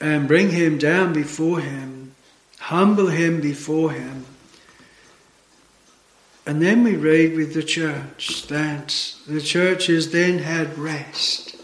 and 0.00 0.26
bring 0.26 0.50
him 0.50 0.78
down 0.78 1.12
before 1.12 1.60
him, 1.60 2.16
humble 2.58 3.08
him 3.08 3.40
before 3.40 3.92
him. 3.92 4.26
And 6.44 6.60
then 6.60 6.82
we 6.82 6.96
read 6.96 7.36
with 7.36 7.54
the 7.54 7.62
church 7.62 8.48
that 8.48 9.14
the 9.28 9.40
churches 9.40 10.10
then 10.10 10.40
had 10.40 10.76
rest 10.76 11.55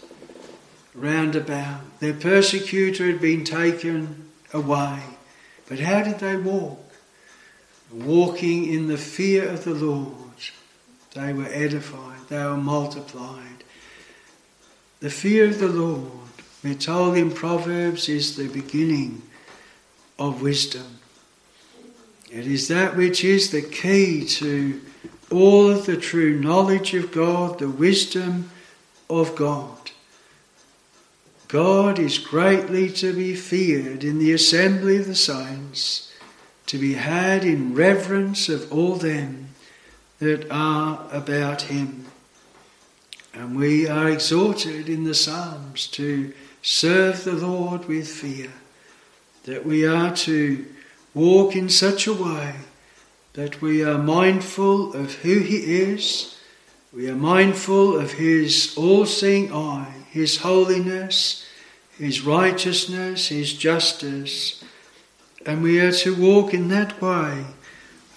round 0.93 1.35
about. 1.35 1.99
Their 1.99 2.13
persecutor 2.13 3.07
had 3.07 3.21
been 3.21 3.43
taken 3.43 4.29
away. 4.53 4.99
But 5.67 5.79
how 5.79 6.03
did 6.03 6.19
they 6.19 6.35
walk? 6.35 6.79
Walking 7.91 8.65
in 8.65 8.87
the 8.87 8.97
fear 8.97 9.47
of 9.47 9.63
the 9.63 9.73
Lord. 9.73 10.17
They 11.13 11.31
were 11.31 11.47
edified, 11.49 12.27
they 12.29 12.43
were 12.43 12.57
multiplied. 12.57 13.63
The 14.99 15.09
fear 15.11 15.47
of 15.47 15.59
the 15.59 15.67
Lord 15.67 16.23
we're 16.63 16.75
told 16.75 17.17
in 17.17 17.29
Proverbs 17.29 18.07
is 18.07 18.37
the 18.37 18.47
beginning 18.47 19.21
of 20.17 20.41
wisdom. 20.41 20.99
It 22.31 22.47
is 22.47 22.69
that 22.69 22.95
which 22.95 23.25
is 23.25 23.51
the 23.51 23.61
key 23.61 24.23
to 24.25 24.79
all 25.29 25.69
of 25.69 25.85
the 25.85 25.97
true 25.97 26.39
knowledge 26.39 26.93
of 26.93 27.11
God, 27.11 27.59
the 27.59 27.67
wisdom 27.67 28.49
of 29.09 29.35
God. 29.35 29.91
God 31.53 31.99
is 31.99 32.17
greatly 32.17 32.89
to 32.93 33.13
be 33.13 33.35
feared 33.35 34.03
in 34.03 34.17
the 34.17 34.33
assembly 34.33 34.97
of 34.97 35.05
the 35.05 35.13
saints, 35.13 36.11
to 36.65 36.79
be 36.79 36.95
had 36.95 37.45
in 37.45 37.75
reverence 37.75 38.49
of 38.49 38.73
all 38.73 38.95
them 38.95 39.49
that 40.17 40.49
are 40.49 41.07
about 41.11 41.61
him. 41.61 42.07
And 43.35 43.55
we 43.55 43.87
are 43.87 44.09
exhorted 44.09 44.89
in 44.89 45.03
the 45.03 45.13
Psalms 45.13 45.85
to 45.89 46.33
serve 46.63 47.23
the 47.23 47.33
Lord 47.33 47.85
with 47.85 48.07
fear, 48.07 48.51
that 49.43 49.63
we 49.63 49.85
are 49.85 50.15
to 50.15 50.65
walk 51.13 51.55
in 51.55 51.69
such 51.69 52.07
a 52.07 52.15
way 52.15 52.55
that 53.33 53.61
we 53.61 53.83
are 53.83 53.99
mindful 53.99 54.95
of 54.95 55.13
who 55.17 55.37
He 55.37 55.57
is, 55.83 56.35
we 56.93 57.09
are 57.09 57.15
mindful 57.15 57.97
of 57.97 58.13
His 58.13 58.75
all 58.77 59.05
seeing 59.05 59.51
eye, 59.51 60.03
His 60.11 60.37
holiness, 60.37 61.45
His 61.97 62.21
righteousness, 62.21 63.29
His 63.29 63.53
justice, 63.53 64.63
and 65.45 65.63
we 65.63 65.79
are 65.79 65.91
to 65.91 66.15
walk 66.15 66.53
in 66.53 66.67
that 66.69 67.01
way 67.01 67.45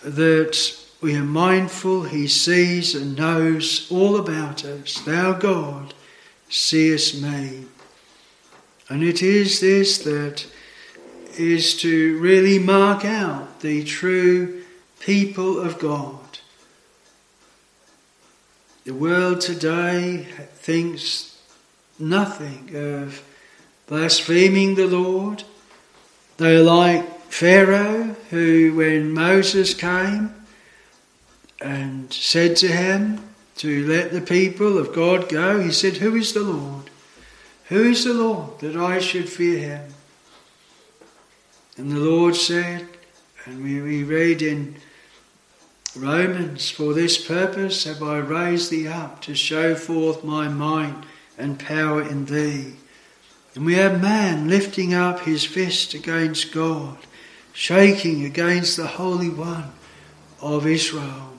that 0.04 0.78
we 1.00 1.16
are 1.16 1.24
mindful 1.24 2.02
He 2.02 2.28
sees 2.28 2.94
and 2.94 3.16
knows 3.16 3.90
all 3.90 4.16
about 4.16 4.64
us. 4.64 5.00
Thou, 5.00 5.32
God, 5.32 5.94
seest 6.50 7.22
me. 7.22 7.64
And 8.88 9.02
it 9.02 9.22
is 9.22 9.60
this 9.60 9.98
that 9.98 10.46
is 11.38 11.74
to 11.80 12.18
really 12.18 12.58
mark 12.58 13.04
out 13.04 13.60
the 13.60 13.84
true 13.84 14.62
people 15.00 15.58
of 15.58 15.78
God. 15.78 16.25
The 18.86 18.94
world 18.94 19.40
today 19.40 20.28
thinks 20.54 21.36
nothing 21.98 22.70
of 22.76 23.20
blaspheming 23.88 24.76
the 24.76 24.86
Lord. 24.86 25.42
They 26.36 26.58
are 26.58 26.62
like 26.62 27.22
Pharaoh, 27.22 28.14
who, 28.30 28.76
when 28.76 29.12
Moses 29.12 29.74
came 29.74 30.32
and 31.60 32.12
said 32.12 32.54
to 32.58 32.68
him 32.68 33.24
to 33.56 33.84
let 33.88 34.12
the 34.12 34.20
people 34.20 34.78
of 34.78 34.94
God 34.94 35.28
go, 35.28 35.60
he 35.60 35.72
said, 35.72 35.96
Who 35.96 36.14
is 36.14 36.32
the 36.32 36.44
Lord? 36.44 36.88
Who 37.64 37.90
is 37.90 38.04
the 38.04 38.14
Lord 38.14 38.60
that 38.60 38.76
I 38.76 39.00
should 39.00 39.28
fear 39.28 39.58
him? 39.58 39.94
And 41.76 41.90
the 41.90 41.98
Lord 41.98 42.36
said, 42.36 42.86
and 43.46 43.64
we, 43.64 43.82
we 43.82 44.04
read 44.04 44.42
in 44.42 44.76
Romans, 45.96 46.70
For 46.70 46.94
this 46.94 47.24
purpose 47.24 47.84
have 47.84 48.02
I 48.02 48.18
raised 48.18 48.70
thee 48.70 48.86
up 48.86 49.22
to 49.22 49.34
show 49.34 49.74
forth 49.74 50.24
my 50.24 50.48
might 50.48 51.04
and 51.38 51.58
power 51.58 52.02
in 52.02 52.26
thee. 52.26 52.74
And 53.54 53.64
we 53.64 53.74
have 53.74 54.02
man 54.02 54.48
lifting 54.48 54.92
up 54.92 55.20
his 55.20 55.44
fist 55.44 55.94
against 55.94 56.52
God, 56.52 56.98
shaking 57.52 58.24
against 58.24 58.76
the 58.76 58.86
Holy 58.86 59.30
One 59.30 59.72
of 60.40 60.66
Israel. 60.66 61.32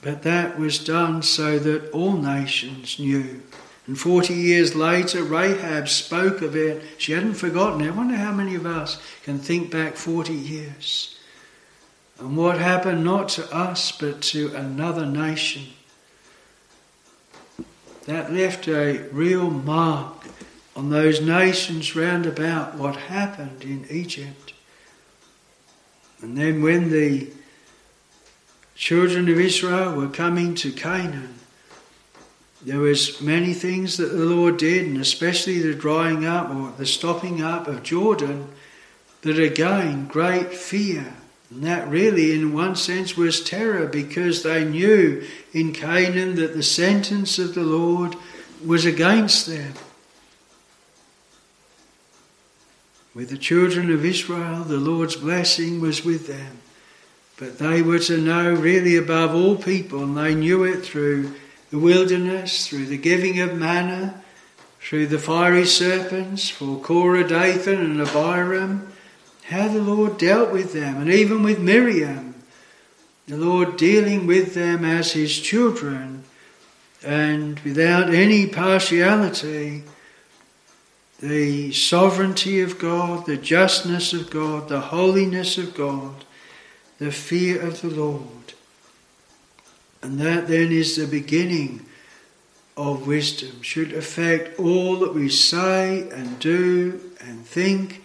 But 0.00 0.22
that 0.22 0.58
was 0.58 0.78
done 0.78 1.22
so 1.22 1.58
that 1.58 1.90
all 1.90 2.12
nations 2.12 2.98
knew. 2.98 3.42
And 3.88 3.98
40 3.98 4.34
years 4.34 4.74
later, 4.74 5.22
Rahab 5.22 5.88
spoke 5.88 6.42
of 6.42 6.54
it. 6.54 6.82
She 6.98 7.12
hadn't 7.12 7.34
forgotten 7.34 7.80
it. 7.80 7.88
I 7.88 7.96
wonder 7.96 8.16
how 8.16 8.32
many 8.32 8.54
of 8.54 8.66
us 8.66 9.00
can 9.22 9.38
think 9.38 9.70
back 9.70 9.96
40 9.96 10.34
years. 10.34 11.18
And 12.20 12.36
what 12.36 12.58
happened 12.58 13.02
not 13.02 13.30
to 13.30 13.50
us, 13.50 13.90
but 13.90 14.20
to 14.22 14.54
another 14.54 15.06
nation. 15.06 15.68
That 18.04 18.30
left 18.30 18.68
a 18.68 19.08
real 19.10 19.50
mark 19.50 20.22
on 20.76 20.90
those 20.90 21.22
nations 21.22 21.96
round 21.96 22.26
about 22.26 22.74
what 22.74 22.94
happened 22.94 23.62
in 23.62 23.86
Egypt. 23.88 24.52
And 26.20 26.36
then 26.36 26.60
when 26.60 26.90
the 26.90 27.30
children 28.74 29.30
of 29.30 29.40
Israel 29.40 29.94
were 29.94 30.08
coming 30.08 30.54
to 30.56 30.72
Canaan, 30.72 31.37
there 32.62 32.80
was 32.80 33.20
many 33.20 33.54
things 33.54 33.96
that 33.98 34.12
the 34.12 34.24
Lord 34.24 34.56
did, 34.56 34.86
and 34.86 34.98
especially 34.98 35.60
the 35.60 35.74
drying 35.74 36.26
up 36.26 36.50
or 36.50 36.72
the 36.76 36.86
stopping 36.86 37.40
up 37.40 37.68
of 37.68 37.82
Jordan, 37.82 38.48
that 39.22 39.38
again 39.38 40.06
great 40.06 40.52
fear. 40.52 41.14
And 41.50 41.62
that 41.62 41.88
really, 41.88 42.34
in 42.34 42.52
one 42.52 42.76
sense, 42.76 43.16
was 43.16 43.42
terror 43.42 43.86
because 43.86 44.42
they 44.42 44.64
knew 44.64 45.24
in 45.52 45.72
Canaan 45.72 46.34
that 46.34 46.54
the 46.54 46.62
sentence 46.62 47.38
of 47.38 47.54
the 47.54 47.62
Lord 47.62 48.16
was 48.64 48.84
against 48.84 49.46
them. 49.46 49.72
With 53.14 53.30
the 53.30 53.38
children 53.38 53.90
of 53.90 54.04
Israel, 54.04 54.64
the 54.64 54.76
Lord's 54.76 55.16
blessing 55.16 55.80
was 55.80 56.04
with 56.04 56.26
them. 56.26 56.58
But 57.38 57.58
they 57.58 57.82
were 57.82 57.98
to 58.00 58.18
know 58.18 58.52
really 58.52 58.96
above 58.96 59.34
all 59.34 59.56
people, 59.56 60.02
and 60.02 60.16
they 60.16 60.34
knew 60.34 60.64
it 60.64 60.84
through 60.84 61.34
the 61.70 61.78
wilderness, 61.78 62.66
through 62.66 62.86
the 62.86 62.96
giving 62.96 63.40
of 63.40 63.54
manna, 63.54 64.22
through 64.80 65.06
the 65.06 65.18
fiery 65.18 65.66
serpents 65.66 66.48
for 66.48 66.80
Korah, 66.80 67.26
Dathan, 67.26 67.78
and 67.78 68.00
Abiram, 68.00 68.88
how 69.44 69.68
the 69.68 69.82
Lord 69.82 70.18
dealt 70.18 70.52
with 70.52 70.72
them, 70.72 71.00
and 71.00 71.10
even 71.10 71.42
with 71.42 71.58
Miriam, 71.58 72.34
the 73.26 73.36
Lord 73.36 73.76
dealing 73.76 74.26
with 74.26 74.54
them 74.54 74.84
as 74.84 75.12
his 75.12 75.38
children, 75.38 76.24
and 77.04 77.58
without 77.60 78.12
any 78.12 78.46
partiality, 78.46 79.84
the 81.20 81.72
sovereignty 81.72 82.60
of 82.60 82.78
God, 82.78 83.26
the 83.26 83.36
justness 83.36 84.12
of 84.12 84.30
God, 84.30 84.68
the 84.68 84.80
holiness 84.80 85.58
of 85.58 85.74
God 85.74 86.24
the 86.98 87.12
fear 87.12 87.60
of 87.62 87.80
the 87.80 87.88
Lord. 87.88 88.54
And 90.02 90.18
that 90.20 90.48
then 90.48 90.72
is 90.72 90.96
the 90.96 91.06
beginning 91.06 91.84
of 92.76 93.06
wisdom, 93.06 93.60
should 93.62 93.92
affect 93.92 94.58
all 94.58 94.96
that 95.00 95.14
we 95.14 95.28
say 95.28 96.08
and 96.10 96.38
do 96.38 97.00
and 97.20 97.44
think 97.44 98.02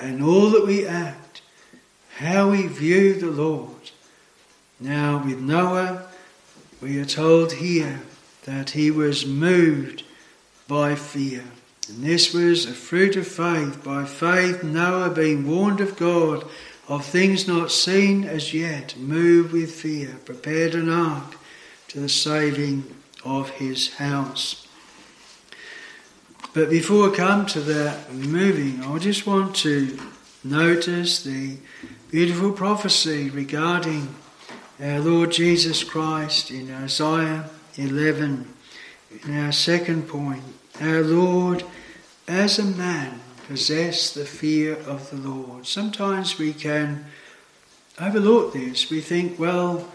and 0.00 0.22
all 0.22 0.50
that 0.50 0.66
we 0.66 0.86
act, 0.86 1.42
how 2.16 2.50
we 2.50 2.66
view 2.66 3.14
the 3.14 3.30
Lord. 3.30 3.92
Now, 4.80 5.22
with 5.24 5.38
Noah, 5.38 6.08
we 6.80 6.98
are 6.98 7.04
told 7.04 7.52
here 7.52 8.00
that 8.44 8.70
he 8.70 8.90
was 8.90 9.26
moved 9.26 10.02
by 10.66 10.94
fear. 10.94 11.44
And 11.88 12.02
this 12.02 12.32
was 12.32 12.64
a 12.64 12.72
fruit 12.72 13.16
of 13.16 13.26
faith. 13.26 13.84
By 13.84 14.04
faith, 14.04 14.62
Noah, 14.62 15.10
being 15.10 15.46
warned 15.46 15.80
of 15.80 15.96
God, 15.96 16.44
of 16.90 17.06
things 17.06 17.46
not 17.46 17.70
seen 17.70 18.24
as 18.24 18.52
yet, 18.52 18.96
moved 18.96 19.52
with 19.52 19.72
fear, 19.72 20.16
prepared 20.24 20.74
an 20.74 20.90
ark 20.90 21.36
to 21.86 22.00
the 22.00 22.08
saving 22.08 22.82
of 23.24 23.48
his 23.50 23.94
house. 23.94 24.66
But 26.52 26.68
before 26.68 27.12
I 27.12 27.14
come 27.14 27.46
to 27.46 27.60
that 27.60 28.12
moving, 28.12 28.82
I 28.82 28.98
just 28.98 29.24
want 29.24 29.54
to 29.56 29.96
notice 30.42 31.22
the 31.22 31.58
beautiful 32.10 32.50
prophecy 32.50 33.30
regarding 33.30 34.12
our 34.82 34.98
Lord 34.98 35.30
Jesus 35.30 35.84
Christ 35.84 36.50
in 36.50 36.72
Isaiah 36.72 37.48
11. 37.76 38.52
In 39.22 39.38
our 39.38 39.52
second 39.52 40.08
point, 40.08 40.42
our 40.80 41.02
Lord 41.02 41.62
as 42.26 42.58
a 42.58 42.64
man 42.64 43.20
possess 43.50 44.12
the 44.12 44.24
fear 44.24 44.74
of 44.86 45.10
the 45.10 45.16
Lord. 45.16 45.66
Sometimes 45.66 46.38
we 46.38 46.52
can 46.52 47.04
overlook 48.00 48.52
this. 48.52 48.88
We 48.88 49.00
think, 49.00 49.40
well, 49.40 49.88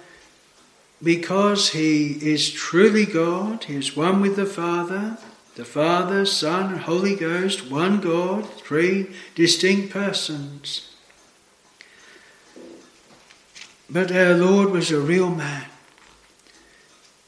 because 1.02 1.70
he 1.70 2.20
is 2.22 2.52
truly 2.52 3.06
God, 3.06 3.64
he 3.64 3.78
is 3.78 3.96
one 3.96 4.20
with 4.20 4.36
the 4.36 4.46
Father, 4.46 5.18
the 5.56 5.64
Father, 5.64 6.26
Son, 6.26 6.80
Holy 6.80 7.16
Ghost, 7.16 7.72
one 7.72 8.02
God, 8.02 8.46
three 8.56 9.08
distinct 9.36 9.90
persons. 9.90 10.94
But 13.90 14.12
our 14.12 14.34
Lord 14.34 14.72
was 14.72 14.92
a 14.92 15.00
real 15.00 15.30
man. 15.30 15.68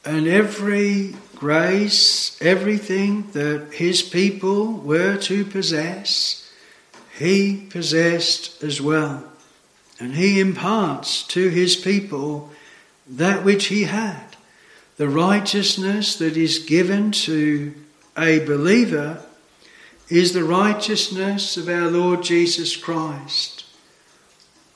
And 0.03 0.27
every 0.27 1.15
grace, 1.37 2.35
everything 2.41 3.29
that 3.31 3.71
his 3.73 4.01
people 4.01 4.73
were 4.73 5.15
to 5.17 5.45
possess, 5.45 6.51
he 7.17 7.67
possessed 7.69 8.63
as 8.63 8.81
well. 8.81 9.23
And 9.99 10.15
he 10.15 10.39
imparts 10.39 11.21
to 11.27 11.49
his 11.49 11.75
people 11.75 12.49
that 13.07 13.43
which 13.43 13.67
he 13.67 13.83
had. 13.83 14.35
The 14.97 15.09
righteousness 15.09 16.15
that 16.15 16.35
is 16.35 16.59
given 16.59 17.11
to 17.11 17.73
a 18.17 18.39
believer 18.39 19.21
is 20.09 20.33
the 20.33 20.43
righteousness 20.43 21.55
of 21.55 21.69
our 21.69 21.87
Lord 21.87 22.23
Jesus 22.23 22.75
Christ. 22.75 23.65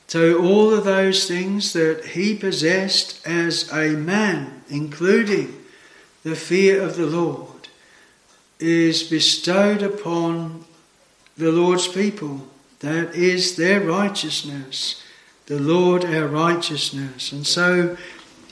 So, 0.08 0.44
all 0.44 0.74
of 0.74 0.84
those 0.84 1.28
things 1.28 1.74
that 1.74 2.06
he 2.08 2.36
possessed 2.36 3.26
as 3.26 3.72
a 3.72 3.92
man, 3.92 4.62
including 4.70 5.61
the 6.24 6.36
fear 6.36 6.82
of 6.82 6.98
the 6.98 7.06
Lord 7.06 7.68
is 8.60 9.04
bestowed 9.04 9.82
upon 9.82 10.66
the 11.38 11.52
Lord's 11.52 11.88
people. 11.88 12.48
That 12.80 13.16
is 13.16 13.56
their 13.56 13.80
righteousness, 13.80 15.04
the 15.48 15.60
Lord 15.60 16.06
our 16.06 16.28
righteousness. 16.28 17.32
And 17.32 17.46
so 17.46 17.98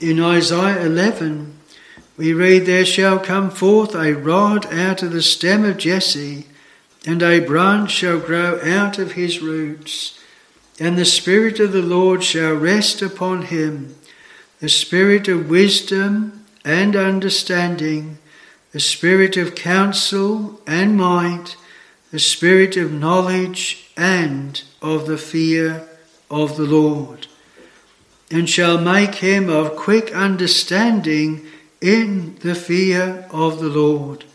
in 0.02 0.20
Isaiah 0.20 0.86
11, 0.86 1.58
we 2.18 2.34
read, 2.34 2.66
There 2.66 2.86
shall 2.86 3.20
come 3.20 3.50
forth 3.50 3.96
a 3.96 4.14
rod 4.14 4.66
out 4.74 5.04
of 5.04 5.12
the 5.12 5.22
stem 5.22 5.64
of 5.64 5.78
Jesse, 5.78 6.48
and 7.06 7.22
a 7.24 7.40
branch 7.40 7.92
shall 7.92 8.20
grow 8.20 8.60
out 8.62 9.00
of 9.00 9.14
his 9.14 9.42
roots, 9.42 10.20
and 10.80 10.98
the 10.98 11.06
Spirit 11.06 11.60
of 11.60 11.72
the 11.72 11.82
Lord 11.82 12.24
shall 12.24 12.54
rest 12.54 13.02
upon 13.02 13.44
him, 13.44 13.96
the 14.60 14.70
Spirit 14.70 15.28
of 15.28 15.50
wisdom 15.50 16.39
and 16.70 16.96
understanding, 16.96 18.20
the 18.74 18.80
spirit 18.80 19.36
of 19.36 19.56
counsel 19.56 20.62
and 20.68 20.96
might, 20.96 21.58
the 22.12 22.20
spirit 22.20 22.78
of 22.78 22.94
knowledge 22.94 23.90
and 23.98 24.62
of 24.80 25.08
the 25.08 25.18
fear 25.18 25.88
of 26.30 26.58
the 26.58 26.66
Lord, 26.66 27.26
and 28.30 28.48
shall 28.48 28.78
make 28.80 29.16
him 29.16 29.50
of 29.50 29.76
quick 29.76 30.14
understanding 30.14 31.48
in 31.82 32.36
the 32.42 32.54
fear 32.54 33.28
of 33.32 33.60
the 33.60 33.70
Lord. 33.70 34.26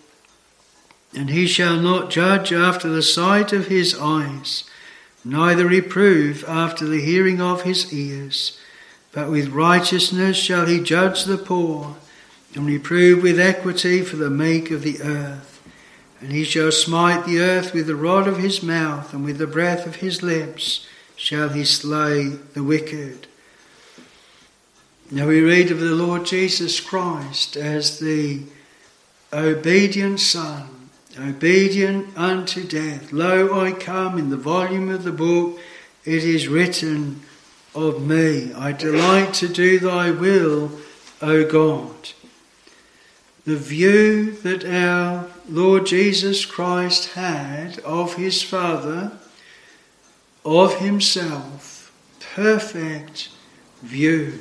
And 1.14 1.30
he 1.30 1.46
shall 1.46 1.76
not 1.76 2.10
judge 2.10 2.52
after 2.52 2.88
the 2.88 3.02
sight 3.02 3.52
of 3.52 3.68
his 3.68 3.96
eyes, 3.96 4.64
neither 5.24 5.66
reprove 5.66 6.44
after 6.48 6.84
the 6.84 7.00
hearing 7.00 7.40
of 7.40 7.62
his 7.62 7.94
ears, 7.94 8.58
but 9.12 9.30
with 9.30 9.50
righteousness 9.50 10.36
shall 10.36 10.66
he 10.66 10.80
judge 10.80 11.22
the 11.24 11.38
poor, 11.38 11.94
and 12.54 12.66
reprove 12.66 13.22
with 13.22 13.40
equity 13.40 14.02
for 14.02 14.16
the 14.16 14.30
meek 14.30 14.70
of 14.70 14.82
the 14.82 15.00
earth. 15.02 15.62
And 16.20 16.32
he 16.32 16.44
shall 16.44 16.72
smite 16.72 17.26
the 17.26 17.40
earth 17.40 17.74
with 17.74 17.86
the 17.86 17.96
rod 17.96 18.26
of 18.26 18.38
his 18.38 18.62
mouth, 18.62 19.12
and 19.12 19.24
with 19.24 19.38
the 19.38 19.46
breath 19.46 19.86
of 19.86 19.96
his 19.96 20.22
lips 20.22 20.86
shall 21.16 21.50
he 21.50 21.64
slay 21.64 22.28
the 22.28 22.62
wicked. 22.62 23.26
Now 25.10 25.28
we 25.28 25.42
read 25.42 25.70
of 25.70 25.80
the 25.80 25.94
Lord 25.94 26.24
Jesus 26.24 26.80
Christ 26.80 27.56
as 27.56 27.98
the 27.98 28.42
obedient 29.32 30.20
Son, 30.20 30.90
obedient 31.18 32.16
unto 32.16 32.64
death. 32.64 33.12
Lo, 33.12 33.60
I 33.60 33.72
come 33.72 34.16
in 34.16 34.30
the 34.30 34.36
volume 34.36 34.88
of 34.88 35.04
the 35.04 35.12
book, 35.12 35.60
it 36.04 36.24
is 36.24 36.48
written 36.48 37.20
of 37.74 38.00
me. 38.06 38.52
I 38.54 38.72
delight 38.72 39.34
to 39.34 39.48
do 39.48 39.78
thy 39.78 40.10
will, 40.10 40.70
O 41.20 41.44
God. 41.44 42.12
The 43.44 43.56
view 43.56 44.32
that 44.42 44.64
our 44.64 45.26
Lord 45.48 45.86
Jesus 45.86 46.46
Christ 46.46 47.12
had 47.12 47.78
of 47.80 48.14
his 48.14 48.42
Father, 48.42 49.12
of 50.44 50.78
himself, 50.78 51.92
perfect 52.34 53.28
view. 53.82 54.40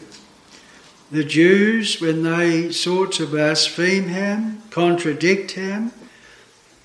The 1.12 1.24
Jews, 1.24 2.00
when 2.00 2.24
they 2.24 2.72
sought 2.72 3.12
to 3.14 3.28
blaspheme 3.28 4.08
him, 4.08 4.64
contradict 4.70 5.52
him, 5.52 5.92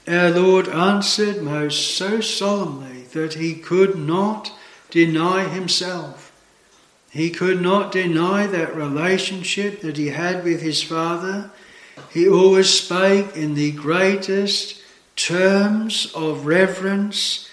our 0.08 0.30
Lord 0.30 0.68
answered 0.68 1.42
most 1.42 1.96
so 1.96 2.20
solemnly 2.20 3.02
that 3.12 3.34
he 3.34 3.54
could 3.54 3.96
not 3.96 4.52
deny 4.90 5.44
himself. 5.48 6.32
He 7.10 7.30
could 7.30 7.60
not 7.60 7.92
deny 7.92 8.46
that 8.46 8.74
relationship 8.76 9.80
that 9.82 9.96
he 9.96 10.08
had 10.08 10.44
with 10.44 10.62
his 10.62 10.82
Father. 10.82 11.50
He 12.12 12.28
always 12.28 12.70
spake 12.70 13.36
in 13.36 13.54
the 13.54 13.72
greatest 13.72 14.80
terms 15.16 16.12
of 16.14 16.46
reverence 16.46 17.48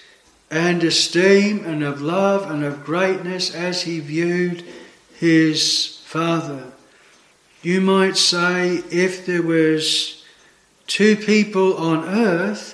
and 0.52 0.84
esteem 0.84 1.66
and 1.66 1.84
of 1.84 2.02
love 2.02 2.50
and 2.50 2.64
of 2.64 2.86
greatness 2.86 3.54
as 3.54 3.84
he 3.84 4.00
viewed 4.00 4.64
his 5.18 6.00
Father. 6.06 6.72
You 7.62 7.82
might 7.82 8.16
say 8.16 8.84
if 8.92 9.26
there 9.26 9.42
was 9.42 10.24
two 10.88 11.16
people 11.16 11.76
on 11.78 12.06
earth 12.06 12.72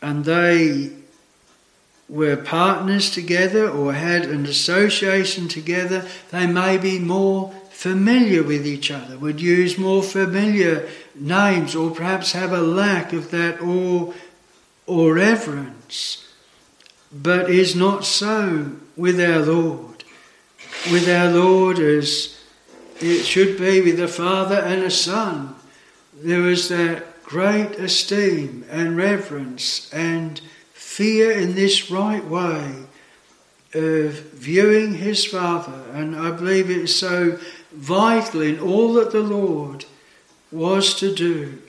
and 0.00 0.24
they 0.24 0.90
were 2.08 2.36
partners 2.36 3.10
together 3.10 3.68
or 3.68 3.92
had 3.92 4.24
an 4.24 4.46
association 4.46 5.48
together, 5.48 6.06
they 6.30 6.46
may 6.46 6.78
be 6.78 6.98
more 6.98 7.54
familiar 7.74 8.42
with 8.42 8.66
each 8.66 8.90
other, 8.90 9.18
would 9.18 9.40
use 9.40 9.76
more 9.76 10.02
familiar 10.02 10.88
names, 11.14 11.74
or 11.74 11.90
perhaps 11.90 12.32
have 12.32 12.52
a 12.52 12.60
lack 12.60 13.12
of 13.12 13.30
that 13.30 13.60
awe 13.60 14.12
or 14.86 15.14
reverence. 15.14 16.26
But 17.12 17.50
is 17.50 17.76
not 17.76 18.04
so 18.04 18.72
with 18.96 19.20
our 19.20 19.40
Lord 19.40 19.94
with 20.90 21.08
our 21.08 21.30
Lord 21.30 21.78
as 21.78 22.38
it 23.00 23.24
should 23.24 23.58
be 23.58 23.80
with 23.80 23.98
a 24.00 24.08
father 24.08 24.56
and 24.56 24.82
a 24.82 24.90
son. 24.90 25.54
there 26.14 26.48
is 26.48 26.68
that 26.68 27.22
great 27.22 27.72
esteem 27.78 28.64
and 28.70 28.96
reverence 28.96 29.92
and 29.92 30.40
fear 30.72 31.32
in 31.32 31.54
this 31.54 31.90
right 31.90 32.24
way 32.24 32.84
of 33.72 34.12
viewing 34.34 34.94
his 34.94 35.24
father. 35.24 35.84
And 35.92 36.14
I 36.14 36.30
believe 36.30 36.70
it 36.70 36.76
is 36.76 36.96
so 36.96 37.38
vital 37.74 38.40
in 38.40 38.58
all 38.58 38.94
that 38.94 39.12
the 39.12 39.22
Lord 39.22 39.84
was 40.50 40.94
to 41.00 41.14
do. 41.14 41.60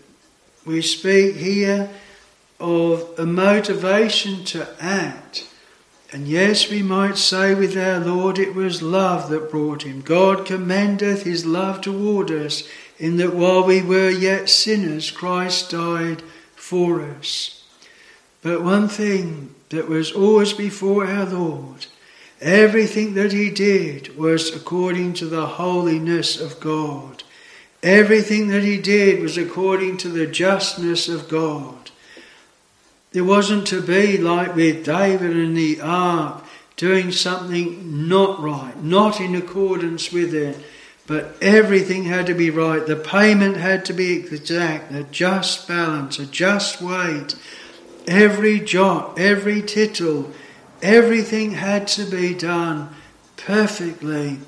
We 0.65 0.81
speak 0.81 1.35
here 1.35 1.89
of 2.59 3.13
a 3.17 3.25
motivation 3.25 4.43
to 4.45 4.67
act 4.79 5.47
and 6.15 6.29
yes, 6.29 6.69
we 6.69 6.81
might 6.81 7.17
say 7.17 7.53
with 7.53 7.75
our 7.75 7.99
Lord, 7.99 8.39
it 8.39 8.55
was 8.55 8.81
love 8.81 9.29
that 9.31 9.51
brought 9.51 9.83
him. 9.83 9.99
God 9.99 10.45
commendeth 10.45 11.23
his 11.23 11.45
love 11.45 11.81
toward 11.81 12.31
us, 12.31 12.63
in 12.97 13.17
that 13.17 13.33
while 13.33 13.65
we 13.65 13.81
were 13.81 14.09
yet 14.09 14.49
sinners, 14.49 15.11
Christ 15.11 15.71
died 15.71 16.21
for 16.55 17.01
us. 17.01 17.65
But 18.41 18.63
one 18.63 18.87
thing 18.87 19.55
that 19.71 19.89
was 19.89 20.13
always 20.13 20.53
before 20.53 21.05
our 21.05 21.25
Lord, 21.25 21.87
everything 22.41 23.13
that 23.15 23.31
he 23.31 23.49
did 23.49 24.17
was 24.17 24.55
according 24.55 25.13
to 25.13 25.25
the 25.25 25.45
holiness 25.45 26.39
of 26.39 26.59
God. 26.59 27.23
Everything 27.81 28.47
that 28.47 28.63
he 28.63 28.77
did 28.77 29.21
was 29.21 29.37
according 29.37 29.97
to 29.97 30.09
the 30.09 30.25
justness 30.25 31.07
of 31.07 31.29
God. 31.29 31.91
There 33.11 33.23
wasn't 33.23 33.67
to 33.67 33.81
be 33.81 34.17
like 34.17 34.55
with 34.55 34.83
David 34.83 35.31
and 35.37 35.55
the 35.55 35.79
ark, 35.81 36.43
doing 36.75 37.11
something 37.11 38.07
not 38.07 38.41
right, 38.41 38.81
not 38.83 39.21
in 39.21 39.35
accordance 39.35 40.11
with 40.11 40.33
it, 40.33 40.57
but 41.07 41.37
everything 41.41 42.03
had 42.03 42.25
to 42.25 42.33
be 42.33 42.49
right. 42.49 42.85
The 42.85 42.95
payment 42.95 43.57
had 43.57 43.85
to 43.85 43.93
be 43.93 44.17
exact, 44.17 44.91
a 44.91 45.03
just 45.03 45.67
balance, 45.67 46.19
a 46.19 46.25
just 46.25 46.81
weight. 46.81 47.35
Every 48.07 48.59
jot, 48.59 49.17
every 49.17 49.61
tittle, 49.61 50.31
everything 50.81 51.51
had 51.51 51.87
to 51.87 52.05
be 52.05 52.33
done 52.33 52.89
perfectly 53.37 54.39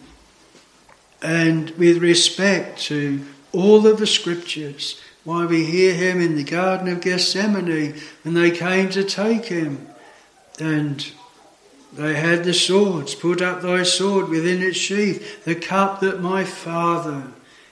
and 1.21 1.69
with 1.71 1.97
respect 1.97 2.79
to 2.79 3.25
all 3.51 3.87
of 3.87 3.97
the 3.97 4.07
scriptures 4.07 5.01
why 5.23 5.45
we 5.45 5.65
hear 5.65 5.93
him 5.93 6.21
in 6.21 6.35
the 6.35 6.43
Garden 6.43 6.87
of 6.87 7.01
Gethsemane 7.01 7.95
when 8.23 8.33
they 8.33 8.51
came 8.51 8.89
to 8.89 9.03
take 9.03 9.45
him. 9.45 9.87
And 10.59 11.05
they 11.91 12.15
had 12.15 12.43
the 12.45 12.53
swords, 12.53 13.13
put 13.13 13.41
up 13.41 13.61
thy 13.61 13.83
sword 13.83 14.29
within 14.29 14.61
its 14.61 14.77
sheath, 14.77 15.43
the 15.43 15.55
cup 15.55 15.99
that 15.99 16.21
my 16.21 16.45
Father 16.45 17.23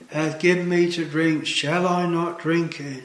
hath 0.08 0.38
given 0.38 0.68
me 0.68 0.92
to 0.92 1.04
drink, 1.04 1.46
shall 1.46 1.86
I 1.86 2.06
not 2.06 2.38
drink 2.38 2.78
it? 2.78 3.04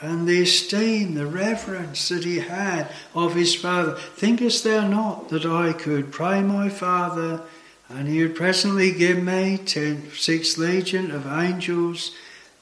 And 0.00 0.28
the 0.28 0.42
esteem, 0.42 1.14
the 1.14 1.26
reverence 1.26 2.08
that 2.08 2.24
he 2.24 2.38
had 2.38 2.88
of 3.14 3.34
his 3.34 3.54
Father. 3.54 3.94
Thinkest 3.94 4.62
thou 4.62 4.86
not 4.86 5.28
that 5.30 5.44
I 5.44 5.72
could 5.72 6.12
pray 6.12 6.40
my 6.40 6.68
Father, 6.68 7.42
and 7.88 8.06
he 8.06 8.22
would 8.22 8.36
presently 8.36 8.92
give 8.92 9.20
me 9.20 9.58
ten, 9.58 10.10
six 10.12 10.56
legion 10.56 11.10
of 11.10 11.26
angels? 11.26 12.14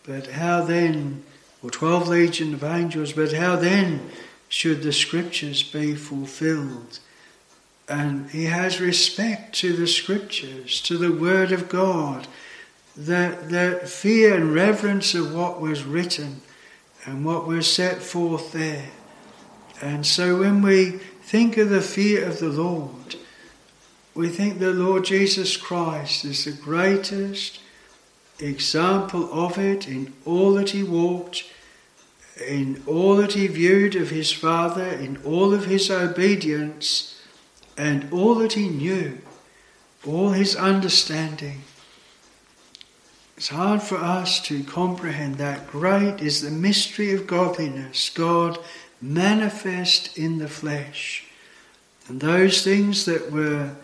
But 0.04 0.28
how 0.28 0.64
then, 0.64 1.24
or 1.62 1.70
12 1.70 2.08
legion 2.08 2.54
of 2.54 2.64
angels, 2.64 3.12
but 3.12 3.32
how 3.32 3.56
then 3.56 4.08
should 4.48 4.82
the 4.82 4.92
scriptures 4.92 5.62
be 5.62 5.94
fulfilled? 5.94 7.00
And 7.88 8.30
he 8.30 8.44
has 8.44 8.80
respect 8.80 9.54
to 9.56 9.74
the 9.74 9.86
scriptures, 9.86 10.80
to 10.82 10.96
the 10.96 11.12
word 11.12 11.52
of 11.52 11.68
God, 11.68 12.28
that, 12.96 13.50
that 13.50 13.88
fear 13.88 14.34
and 14.34 14.54
reverence 14.54 15.14
of 15.14 15.34
what 15.34 15.60
was 15.60 15.84
written 15.84 16.40
and 17.06 17.24
what 17.24 17.46
was 17.46 17.72
set 17.72 18.02
forth 18.02 18.52
there. 18.52 18.90
And 19.80 20.04
so 20.04 20.40
when 20.40 20.60
we 20.60 20.90
think 21.22 21.56
of 21.56 21.70
the 21.70 21.80
fear 21.80 22.26
of 22.26 22.40
the 22.40 22.48
Lord, 22.48 23.16
we 24.14 24.28
think 24.28 24.58
the 24.58 24.72
Lord 24.72 25.04
Jesus 25.04 25.56
Christ 25.56 26.24
is 26.24 26.44
the 26.44 26.52
greatest 26.52 27.60
example 28.38 29.32
of 29.32 29.58
it 29.58 29.86
in 29.86 30.12
all 30.24 30.54
that 30.54 30.70
he 30.70 30.82
walked, 30.82 31.44
in 32.46 32.82
all 32.86 33.16
that 33.16 33.32
he 33.32 33.46
viewed 33.46 33.94
of 33.94 34.10
his 34.10 34.32
Father, 34.32 34.88
in 34.88 35.18
all 35.24 35.54
of 35.54 35.66
his 35.66 35.90
obedience, 35.90 37.20
and 37.76 38.12
all 38.12 38.34
that 38.36 38.54
he 38.54 38.68
knew, 38.68 39.18
all 40.06 40.30
his 40.30 40.56
understanding. 40.56 41.62
It's 43.36 43.48
hard 43.48 43.82
for 43.82 43.98
us 43.98 44.40
to 44.42 44.64
comprehend 44.64 45.36
that. 45.36 45.66
Great 45.66 46.20
is 46.20 46.40
the 46.40 46.50
mystery 46.50 47.12
of 47.12 47.26
godliness, 47.26 48.08
God 48.08 48.58
manifest 49.02 50.16
in 50.16 50.38
the 50.38 50.48
flesh. 50.48 51.24
And 52.08 52.20
those 52.20 52.64
things 52.64 53.04
that 53.04 53.30
were 53.30 53.76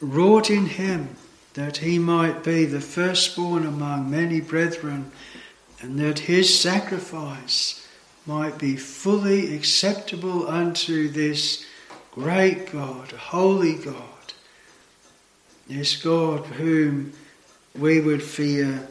wrought 0.00 0.50
in 0.50 0.66
him 0.66 1.16
that 1.54 1.78
he 1.78 1.98
might 1.98 2.42
be 2.42 2.64
the 2.64 2.80
firstborn 2.80 3.66
among 3.66 4.10
many 4.10 4.40
brethren, 4.40 5.10
and 5.80 5.98
that 5.98 6.20
his 6.20 6.58
sacrifice 6.58 7.86
might 8.26 8.58
be 8.58 8.76
fully 8.76 9.54
acceptable 9.54 10.48
unto 10.48 11.08
this 11.08 11.64
great 12.12 12.70
God, 12.72 13.10
holy 13.12 13.74
God, 13.74 14.32
this 15.68 15.96
God 15.96 16.44
whom 16.46 17.12
we 17.78 18.00
would 18.00 18.22
fear 18.22 18.88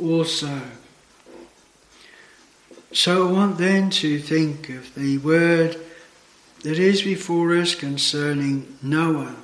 also. 0.00 0.60
So 2.92 3.28
I 3.28 3.32
want 3.32 3.58
then 3.58 3.90
to 3.90 4.18
think 4.18 4.68
of 4.70 4.94
the 4.94 5.18
word 5.18 5.76
that 6.62 6.78
is 6.78 7.02
before 7.02 7.54
us 7.56 7.74
concerning 7.74 8.78
Noah. 8.82 9.36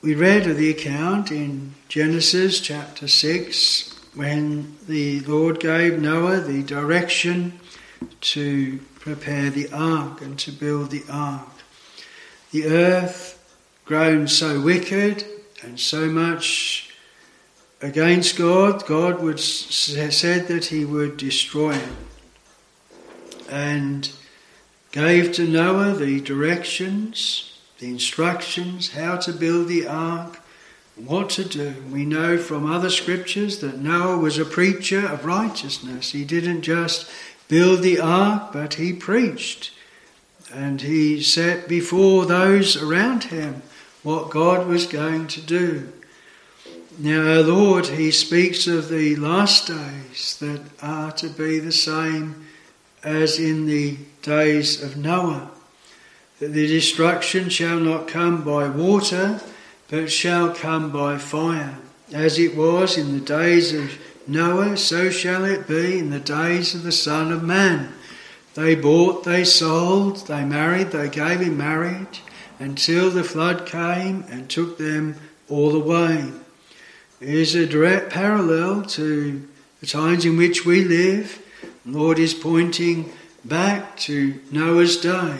We 0.00 0.14
read 0.14 0.46
of 0.46 0.56
the 0.56 0.70
account 0.70 1.30
in 1.32 1.74
Genesis 1.88 2.60
chapter 2.60 3.08
6 3.08 3.94
when 4.14 4.76
the 4.86 5.20
Lord 5.20 5.60
gave 5.60 6.00
Noah 6.00 6.40
the 6.40 6.62
direction 6.62 7.58
to 8.20 8.78
prepare 9.00 9.50
the 9.50 9.70
ark 9.72 10.22
and 10.22 10.38
to 10.38 10.52
build 10.52 10.90
the 10.90 11.04
ark. 11.10 11.48
The 12.52 12.66
earth 12.66 13.34
grown 13.84 14.28
so 14.28 14.60
wicked 14.60 15.24
and 15.62 15.78
so 15.78 16.06
much 16.06 16.90
against 17.80 18.36
God, 18.36 18.84
God 18.86 19.22
would 19.22 19.40
said 19.40 20.48
that 20.48 20.66
He 20.66 20.84
would 20.84 21.16
destroy 21.16 21.74
it, 21.74 21.88
and 23.50 24.10
gave 24.92 25.32
to 25.32 25.46
Noah 25.46 25.94
the 25.94 26.20
directions, 26.20 27.58
the 27.78 27.88
instructions, 27.88 28.92
how 28.92 29.16
to 29.18 29.32
build 29.32 29.68
the 29.68 29.86
ark, 29.86 30.40
what 30.96 31.30
to 31.30 31.44
do. 31.44 31.74
We 31.92 32.04
know 32.04 32.38
from 32.38 32.70
other 32.70 32.90
scriptures 32.90 33.60
that 33.60 33.78
Noah 33.78 34.18
was 34.18 34.38
a 34.38 34.44
preacher 34.44 35.06
of 35.06 35.24
righteousness. 35.24 36.10
He 36.10 36.24
didn't 36.24 36.62
just 36.62 37.08
build 37.46 37.82
the 37.82 38.00
ark, 38.00 38.52
but 38.52 38.74
he 38.74 38.92
preached. 38.92 39.70
And 40.52 40.80
he 40.80 41.22
set 41.22 41.68
before 41.68 42.26
those 42.26 42.76
around 42.76 43.24
him 43.24 43.62
what 44.02 44.30
God 44.30 44.66
was 44.66 44.86
going 44.86 45.26
to 45.28 45.40
do. 45.40 45.92
Now, 46.98 47.20
our 47.28 47.42
Lord, 47.42 47.86
He 47.86 48.10
speaks 48.10 48.66
of 48.66 48.88
the 48.88 49.16
last 49.16 49.68
days 49.68 50.36
that 50.40 50.62
are 50.82 51.12
to 51.12 51.28
be 51.28 51.58
the 51.58 51.72
same 51.72 52.46
as 53.04 53.38
in 53.38 53.66
the 53.66 53.98
days 54.22 54.82
of 54.82 54.96
Noah. 54.96 55.50
That 56.40 56.52
the 56.52 56.66
destruction 56.66 57.48
shall 57.48 57.78
not 57.78 58.08
come 58.08 58.42
by 58.44 58.68
water, 58.68 59.40
but 59.88 60.10
shall 60.10 60.54
come 60.54 60.90
by 60.90 61.18
fire. 61.18 61.78
As 62.12 62.38
it 62.38 62.56
was 62.56 62.96
in 62.96 63.12
the 63.12 63.24
days 63.24 63.72
of 63.72 63.98
Noah, 64.26 64.76
so 64.76 65.10
shall 65.10 65.44
it 65.44 65.68
be 65.68 65.98
in 65.98 66.10
the 66.10 66.20
days 66.20 66.74
of 66.74 66.82
the 66.82 66.92
Son 66.92 67.32
of 67.32 67.42
Man. 67.42 67.92
They 68.54 68.74
bought, 68.74 69.24
they 69.24 69.44
sold, 69.44 70.26
they 70.26 70.44
married, 70.44 70.90
they 70.90 71.08
gave 71.08 71.40
in 71.40 71.56
marriage 71.56 72.22
until 72.58 73.10
the 73.10 73.24
flood 73.24 73.66
came 73.66 74.24
and 74.28 74.48
took 74.48 74.78
them 74.78 75.16
all 75.48 75.74
away. 75.74 76.32
It 77.20 77.28
is 77.28 77.54
a 77.54 77.66
direct 77.66 78.10
parallel 78.10 78.82
to 78.82 79.48
the 79.80 79.86
times 79.86 80.24
in 80.24 80.36
which 80.36 80.64
we 80.64 80.84
live. 80.84 81.42
The 81.84 81.92
Lord 81.92 82.18
is 82.18 82.34
pointing 82.34 83.12
back 83.44 83.96
to 83.98 84.40
Noah's 84.50 84.96
day, 84.96 85.38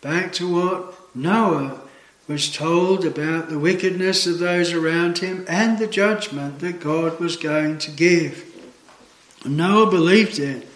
back 0.00 0.32
to 0.34 0.48
what 0.48 1.14
Noah 1.14 1.80
was 2.28 2.54
told 2.54 3.04
about 3.04 3.48
the 3.48 3.58
wickedness 3.58 4.26
of 4.26 4.38
those 4.38 4.72
around 4.72 5.18
him 5.18 5.44
and 5.48 5.78
the 5.78 5.86
judgment 5.86 6.60
that 6.60 6.80
God 6.80 7.18
was 7.18 7.36
going 7.36 7.78
to 7.78 7.90
give. 7.90 8.46
Noah 9.44 9.90
believed 9.90 10.38
it. 10.38 10.68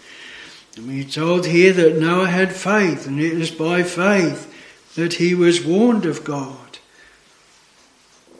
And 0.75 0.87
we're 0.87 1.05
told 1.05 1.45
here 1.45 1.71
that 1.71 1.97
Noah 1.97 2.27
had 2.27 2.53
faith, 2.53 3.07
and 3.07 3.21
it 3.21 3.35
was 3.35 3.51
by 3.51 3.83
faith 3.83 4.51
that 4.95 5.15
he 5.15 5.35
was 5.35 5.63
warned 5.63 6.05
of 6.05 6.23
God, 6.23 6.79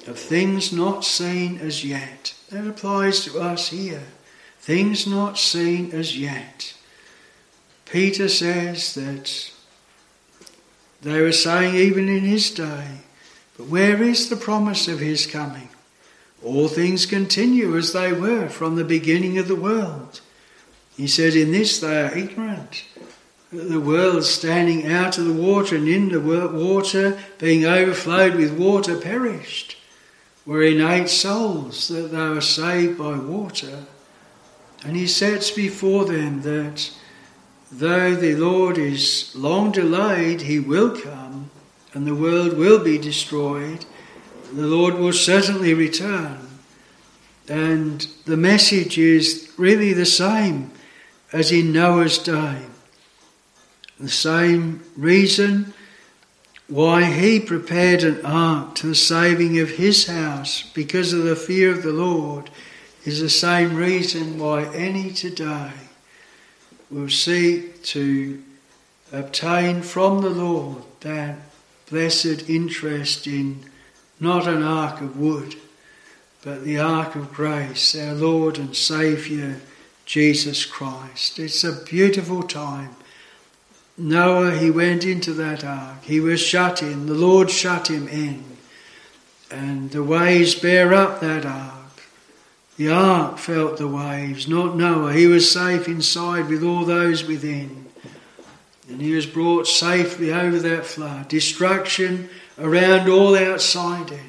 of 0.07 0.17
things 0.17 0.71
not 0.71 1.03
seen 1.03 1.59
as 1.59 1.83
yet. 1.83 2.33
That 2.49 2.67
applies 2.67 3.23
to 3.25 3.39
us 3.39 3.69
here. 3.69 4.03
Things 4.59 5.05
not 5.05 5.37
seen 5.37 5.91
as 5.91 6.17
yet. 6.17 6.73
Peter 7.85 8.27
says 8.27 8.95
that 8.95 9.51
they 11.01 11.21
were 11.21 11.31
saying 11.31 11.75
even 11.75 12.09
in 12.09 12.23
his 12.23 12.49
day, 12.49 13.01
but 13.57 13.67
where 13.67 14.01
is 14.01 14.29
the 14.29 14.35
promise 14.35 14.87
of 14.87 14.99
his 14.99 15.27
coming? 15.27 15.69
All 16.43 16.67
things 16.67 17.05
continue 17.05 17.77
as 17.77 17.93
they 17.93 18.11
were 18.11 18.49
from 18.49 18.75
the 18.75 18.83
beginning 18.83 19.37
of 19.37 19.47
the 19.47 19.55
world. 19.55 20.21
He 20.97 21.07
said, 21.07 21.35
In 21.35 21.51
this 21.51 21.79
they 21.79 22.01
are 22.01 22.17
ignorant 22.17 22.85
the 23.55 23.79
world 23.79 24.23
standing 24.23 24.87
out 24.91 25.17
of 25.17 25.25
the 25.25 25.33
water 25.33 25.75
and 25.75 25.87
in 25.87 26.09
the 26.09 26.19
water 26.19 27.19
being 27.37 27.65
overflowed 27.65 28.35
with 28.35 28.57
water 28.57 28.97
perished, 28.97 29.77
wherein 30.43 30.81
eight 30.81 31.09
souls 31.09 31.87
that 31.87 32.11
they 32.11 32.29
were 32.29 32.41
saved 32.41 32.97
by 32.97 33.17
water. 33.17 33.85
And 34.83 34.95
he 34.95 35.07
sets 35.07 35.51
before 35.51 36.05
them 36.05 36.41
that 36.43 36.91
though 37.71 38.15
the 38.15 38.35
Lord 38.35 38.77
is 38.77 39.33
long 39.35 39.71
delayed, 39.71 40.41
he 40.41 40.59
will 40.59 40.99
come 40.99 41.49
and 41.93 42.05
the 42.05 42.13
world 42.13 42.57
will 42.57 42.83
be 42.83 42.97
destroyed. 42.97 43.85
The 44.53 44.67
Lord 44.67 44.95
will 44.95 45.13
certainly 45.13 45.73
return. 45.73 46.37
And 47.47 48.05
the 48.25 48.37
message 48.37 48.97
is 48.97 49.51
really 49.57 49.93
the 49.93 50.05
same 50.05 50.71
as 51.31 51.51
in 51.51 51.71
Noah's 51.71 52.17
day. 52.17 52.65
The 53.99 54.09
same 54.09 54.83
reason 54.97 55.73
why 56.67 57.05
he 57.05 57.39
prepared 57.39 58.03
an 58.03 58.25
ark 58.25 58.75
to 58.75 58.87
the 58.87 58.95
saving 58.95 59.59
of 59.59 59.71
his 59.71 60.07
house 60.07 60.63
because 60.73 61.13
of 61.13 61.23
the 61.23 61.35
fear 61.35 61.71
of 61.71 61.83
the 61.83 61.93
Lord 61.93 62.49
is 63.05 63.21
the 63.21 63.29
same 63.29 63.75
reason 63.75 64.39
why 64.39 64.65
any 64.73 65.11
today 65.11 65.71
will 66.89 67.09
seek 67.09 67.83
to 67.83 68.43
obtain 69.13 69.81
from 69.81 70.21
the 70.21 70.29
Lord 70.29 70.83
that 71.01 71.37
blessed 71.89 72.49
interest 72.49 73.27
in 73.27 73.63
not 74.19 74.47
an 74.47 74.63
ark 74.63 75.01
of 75.01 75.17
wood, 75.17 75.55
but 76.43 76.63
the 76.63 76.79
ark 76.79 77.15
of 77.15 77.31
grace, 77.31 77.95
our 77.95 78.13
Lord 78.13 78.57
and 78.57 78.75
Saviour, 78.75 79.57
Jesus 80.05 80.65
Christ. 80.65 81.37
It's 81.37 81.63
a 81.63 81.83
beautiful 81.83 82.43
time 82.43 82.95
Noah, 83.97 84.57
he 84.57 84.69
went 84.69 85.05
into 85.05 85.33
that 85.33 85.63
ark. 85.63 86.03
He 86.03 86.19
was 86.19 86.41
shut 86.41 86.81
in. 86.81 87.05
The 87.05 87.13
Lord 87.13 87.49
shut 87.49 87.89
him 87.89 88.07
in. 88.07 88.43
And 89.49 89.91
the 89.91 90.03
waves 90.03 90.55
bear 90.55 90.93
up 90.93 91.21
that 91.21 91.45
ark. 91.45 92.03
The 92.77 92.91
ark 92.91 93.37
felt 93.37 93.77
the 93.77 93.87
waves, 93.87 94.49
not 94.49 94.75
Noah. 94.75 95.13
He 95.13 95.27
was 95.27 95.49
safe 95.49 95.87
inside 95.87 96.49
with 96.49 96.63
all 96.63 96.83
those 96.83 97.23
within. 97.23 97.85
And 98.89 99.01
he 99.01 99.13
was 99.13 99.25
brought 99.25 99.65
safely 99.65 100.33
over 100.33 100.59
that 100.59 100.85
flood. 100.85 101.29
Destruction 101.29 102.29
around 102.59 103.09
all 103.09 103.35
outside 103.35 104.11
it. 104.11 104.19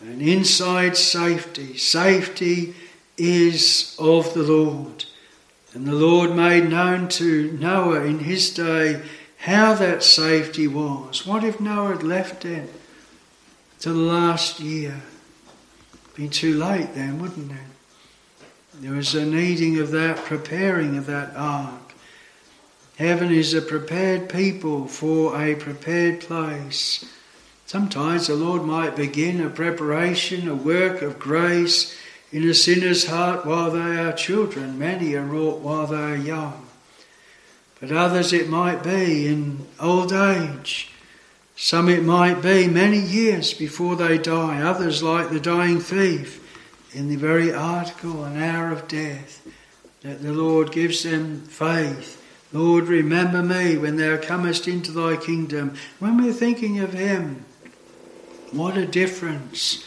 And 0.00 0.22
inside 0.22 0.96
safety. 0.96 1.76
Safety 1.76 2.74
is 3.18 3.94
of 3.98 4.32
the 4.34 4.42
Lord. 4.42 5.05
And 5.76 5.86
the 5.86 5.92
Lord 5.92 6.34
made 6.34 6.70
known 6.70 7.06
to 7.08 7.52
Noah 7.52 8.04
in 8.04 8.20
his 8.20 8.48
day 8.48 9.02
how 9.36 9.74
that 9.74 10.02
safety 10.02 10.66
was. 10.66 11.26
What 11.26 11.44
if 11.44 11.60
Noah 11.60 11.88
had 11.88 12.02
left 12.02 12.46
it 12.46 12.72
to 13.80 13.92
the 13.92 13.98
last 13.98 14.58
year? 14.58 15.02
Been 16.14 16.30
too 16.30 16.54
late 16.54 16.94
then, 16.94 17.20
wouldn't 17.20 17.52
it? 17.52 17.58
There 18.80 18.94
was 18.94 19.14
a 19.14 19.26
needing 19.26 19.78
of 19.78 19.90
that 19.90 20.16
preparing 20.16 20.96
of 20.96 21.04
that 21.04 21.36
ark. 21.36 21.92
Heaven 22.96 23.30
is 23.30 23.52
a 23.52 23.60
prepared 23.60 24.30
people 24.30 24.88
for 24.88 25.38
a 25.38 25.56
prepared 25.56 26.22
place. 26.22 27.04
Sometimes 27.66 28.28
the 28.28 28.34
Lord 28.34 28.64
might 28.64 28.96
begin 28.96 29.42
a 29.42 29.50
preparation, 29.50 30.48
a 30.48 30.54
work 30.54 31.02
of 31.02 31.18
grace 31.18 31.94
in 32.36 32.46
a 32.46 32.52
sinner's 32.52 33.06
heart 33.06 33.46
while 33.46 33.70
they 33.70 33.96
are 33.96 34.12
children. 34.12 34.78
Many 34.78 35.14
are 35.14 35.24
wrought 35.24 35.60
while 35.60 35.86
they 35.86 35.96
are 35.96 36.16
young. 36.16 36.66
But 37.80 37.90
others 37.90 38.30
it 38.30 38.50
might 38.50 38.82
be 38.82 39.26
in 39.26 39.66
old 39.80 40.12
age. 40.12 40.90
Some 41.56 41.88
it 41.88 42.02
might 42.02 42.42
be 42.42 42.68
many 42.68 42.98
years 42.98 43.54
before 43.54 43.96
they 43.96 44.18
die. 44.18 44.60
Others, 44.60 45.02
like 45.02 45.30
the 45.30 45.40
dying 45.40 45.80
thief, 45.80 46.42
in 46.94 47.08
the 47.08 47.16
very 47.16 47.54
article 47.54 48.24
an 48.24 48.42
hour 48.42 48.70
of 48.70 48.86
death, 48.86 49.40
that 50.02 50.20
the 50.22 50.34
Lord 50.34 50.72
gives 50.72 51.04
them 51.04 51.40
faith. 51.40 52.22
Lord, 52.52 52.84
remember 52.84 53.42
me 53.42 53.78
when 53.78 53.96
thou 53.96 54.18
comest 54.18 54.68
into 54.68 54.92
thy 54.92 55.16
kingdom. 55.16 55.74
When 56.00 56.22
we're 56.22 56.34
thinking 56.34 56.80
of 56.80 56.92
Him, 56.92 57.46
what 58.52 58.76
a 58.76 58.84
difference 58.84 59.86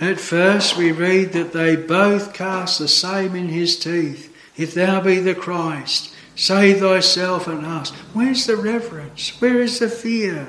at 0.00 0.20
first, 0.20 0.76
we 0.76 0.92
read 0.92 1.32
that 1.32 1.52
they 1.52 1.74
both 1.74 2.32
cast 2.32 2.78
the 2.78 2.88
same 2.88 3.34
in 3.34 3.48
his 3.48 3.78
teeth. 3.78 4.34
If 4.56 4.74
thou 4.74 5.00
be 5.00 5.18
the 5.18 5.34
Christ, 5.34 6.14
save 6.36 6.80
thyself 6.80 7.48
and 7.48 7.66
us. 7.66 7.90
Where's 8.12 8.46
the 8.46 8.56
reverence? 8.56 9.30
Where 9.40 9.60
is 9.60 9.78
the 9.80 9.88
fear? 9.88 10.48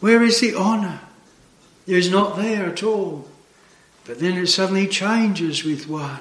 Where 0.00 0.22
is 0.22 0.40
the 0.40 0.54
honour? 0.54 1.00
It 1.86 1.96
is 1.96 2.10
not 2.10 2.36
there 2.36 2.66
at 2.66 2.82
all. 2.82 3.28
But 4.04 4.18
then 4.18 4.36
it 4.36 4.48
suddenly 4.48 4.88
changes 4.88 5.64
with 5.64 5.88
one. 5.88 6.20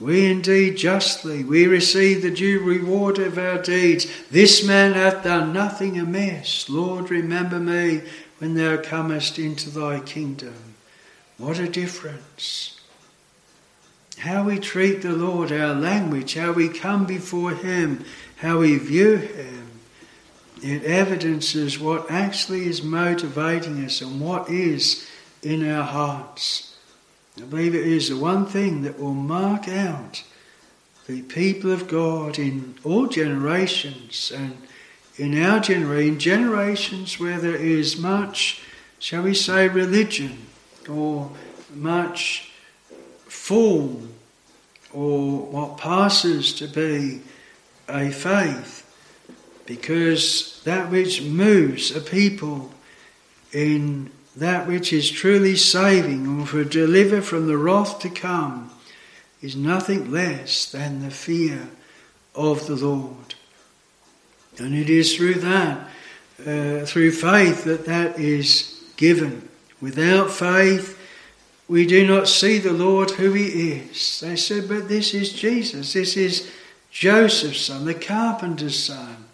We 0.00 0.30
indeed 0.30 0.76
justly, 0.76 1.44
we 1.44 1.66
receive 1.66 2.22
the 2.22 2.30
due 2.30 2.60
reward 2.60 3.18
of 3.18 3.38
our 3.38 3.62
deeds. 3.62 4.06
This 4.30 4.66
man 4.66 4.92
hath 4.94 5.22
done 5.22 5.52
nothing 5.52 5.98
amiss. 5.98 6.68
Lord, 6.68 7.10
remember 7.10 7.60
me 7.60 8.02
when 8.38 8.54
thou 8.54 8.76
comest 8.78 9.38
into 9.38 9.70
thy 9.70 10.00
kingdom. 10.00 10.73
What 11.38 11.58
a 11.58 11.68
difference. 11.68 12.80
How 14.18 14.44
we 14.44 14.58
treat 14.58 15.02
the 15.02 15.12
Lord, 15.12 15.50
our 15.50 15.74
language, 15.74 16.34
how 16.34 16.52
we 16.52 16.68
come 16.68 17.04
before 17.04 17.50
Him, 17.50 18.04
how 18.36 18.60
we 18.60 18.78
view 18.78 19.16
Him. 19.16 19.80
It 20.62 20.84
evidences 20.84 21.78
what 21.78 22.10
actually 22.10 22.66
is 22.66 22.82
motivating 22.82 23.84
us 23.84 24.00
and 24.00 24.20
what 24.20 24.48
is 24.48 25.06
in 25.42 25.68
our 25.68 25.82
hearts. 25.82 26.76
I 27.36 27.42
believe 27.42 27.74
it 27.74 27.86
is 27.86 28.08
the 28.08 28.16
one 28.16 28.46
thing 28.46 28.82
that 28.82 28.98
will 28.98 29.12
mark 29.12 29.68
out 29.68 30.22
the 31.06 31.22
people 31.22 31.70
of 31.70 31.88
God 31.88 32.38
in 32.38 32.76
all 32.84 33.08
generations 33.08 34.32
and 34.34 34.56
in 35.16 35.42
our 35.42 35.60
generation, 35.60 36.14
in 36.14 36.18
generations 36.18 37.18
where 37.18 37.38
there 37.38 37.56
is 37.56 37.98
much, 37.98 38.62
shall 39.00 39.22
we 39.22 39.34
say, 39.34 39.68
religion 39.68 40.46
or 40.88 41.30
much 41.74 42.52
form 43.26 44.12
or 44.92 45.38
what 45.38 45.76
passes 45.76 46.52
to 46.54 46.68
be 46.68 47.20
a 47.88 48.10
faith, 48.10 48.80
because 49.66 50.62
that 50.64 50.90
which 50.90 51.22
moves 51.22 51.94
a 51.94 52.00
people 52.00 52.70
in 53.52 54.10
that 54.36 54.66
which 54.66 54.92
is 54.92 55.10
truly 55.10 55.56
saving 55.56 56.40
or 56.40 56.46
for 56.46 56.64
deliver 56.64 57.20
from 57.20 57.46
the 57.46 57.56
wrath 57.56 58.00
to 58.00 58.10
come 58.10 58.70
is 59.40 59.54
nothing 59.54 60.10
less 60.10 60.70
than 60.72 61.02
the 61.02 61.10
fear 61.10 61.68
of 62.34 62.66
the 62.66 62.74
Lord. 62.74 63.34
And 64.58 64.74
it 64.74 64.90
is 64.90 65.14
through 65.14 65.34
that, 65.34 65.88
uh, 66.40 66.84
through 66.86 67.12
faith, 67.12 67.64
that 67.64 67.84
that 67.86 68.18
is 68.18 68.82
given. 68.96 69.48
Without 69.84 70.30
faith, 70.30 70.98
we 71.68 71.84
do 71.84 72.06
not 72.06 72.26
see 72.26 72.56
the 72.56 72.72
Lord 72.72 73.10
who 73.10 73.34
he 73.34 73.72
is. 73.72 74.20
They 74.20 74.34
said, 74.34 74.66
but 74.66 74.88
this 74.88 75.12
is 75.12 75.30
Jesus. 75.30 75.92
This 75.92 76.16
is 76.16 76.50
Joseph's 76.90 77.60
son, 77.60 77.84
the 77.84 77.92
carpenter's 77.92 78.82
son. 78.82 79.26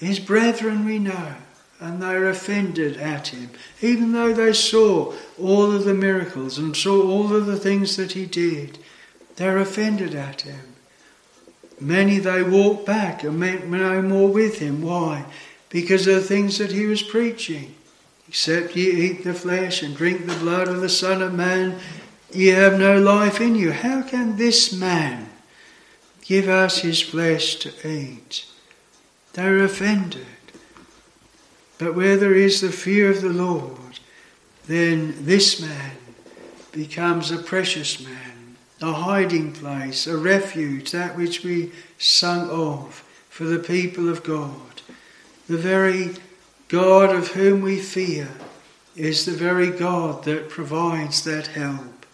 His 0.00 0.18
brethren 0.18 0.84
we 0.84 0.98
know 0.98 1.36
and 1.78 2.02
they 2.02 2.08
are 2.08 2.28
offended 2.28 2.96
at 2.96 3.28
him, 3.28 3.50
even 3.80 4.10
though 4.10 4.32
they 4.32 4.52
saw 4.52 5.14
all 5.40 5.70
of 5.70 5.84
the 5.84 5.94
miracles 5.94 6.58
and 6.58 6.76
saw 6.76 7.08
all 7.08 7.32
of 7.32 7.46
the 7.46 7.56
things 7.56 7.94
that 7.94 8.10
he 8.10 8.26
did. 8.26 8.78
They're 9.36 9.58
offended 9.58 10.16
at 10.16 10.40
him. 10.40 10.74
Many 11.78 12.18
they 12.18 12.42
walk 12.42 12.84
back 12.86 13.22
and 13.22 13.38
went 13.38 13.68
no 13.68 14.02
more 14.02 14.32
with 14.32 14.58
him. 14.58 14.82
Why? 14.82 15.26
Because 15.68 16.08
of 16.08 16.16
the 16.16 16.20
things 16.22 16.58
that 16.58 16.72
he 16.72 16.86
was 16.86 17.04
preaching. 17.04 17.76
Except 18.28 18.74
ye 18.76 18.90
eat 18.90 19.24
the 19.24 19.34
flesh 19.34 19.82
and 19.82 19.96
drink 19.96 20.26
the 20.26 20.34
blood 20.34 20.68
of 20.68 20.80
the 20.80 20.88
Son 20.88 21.22
of 21.22 21.32
Man, 21.32 21.78
ye 22.32 22.48
have 22.48 22.78
no 22.78 22.98
life 22.98 23.40
in 23.40 23.54
you. 23.54 23.72
How 23.72 24.02
can 24.02 24.36
this 24.36 24.72
man 24.72 25.28
give 26.22 26.48
us 26.48 26.78
his 26.78 27.00
flesh 27.00 27.56
to 27.56 27.72
eat? 27.88 28.46
They're 29.34 29.62
offended. 29.62 30.26
But 31.78 31.94
where 31.94 32.16
there 32.16 32.34
is 32.34 32.60
the 32.60 32.72
fear 32.72 33.10
of 33.10 33.20
the 33.20 33.28
Lord, 33.28 34.00
then 34.66 35.14
this 35.24 35.60
man 35.60 35.96
becomes 36.72 37.30
a 37.30 37.38
precious 37.38 38.00
man, 38.00 38.56
a 38.82 38.92
hiding 38.92 39.52
place, 39.52 40.06
a 40.06 40.16
refuge, 40.16 40.90
that 40.90 41.16
which 41.16 41.44
we 41.44 41.72
sung 41.98 42.50
of 42.50 43.04
for 43.28 43.44
the 43.44 43.58
people 43.58 44.08
of 44.08 44.22
God. 44.22 44.82
The 45.48 45.58
very 45.58 46.16
God 46.68 47.14
of 47.14 47.28
whom 47.28 47.62
we 47.62 47.78
fear 47.78 48.28
is 48.96 49.24
the 49.24 49.32
very 49.32 49.70
God 49.70 50.24
that 50.24 50.48
provides 50.48 51.22
that 51.24 51.48
help. 51.48 52.06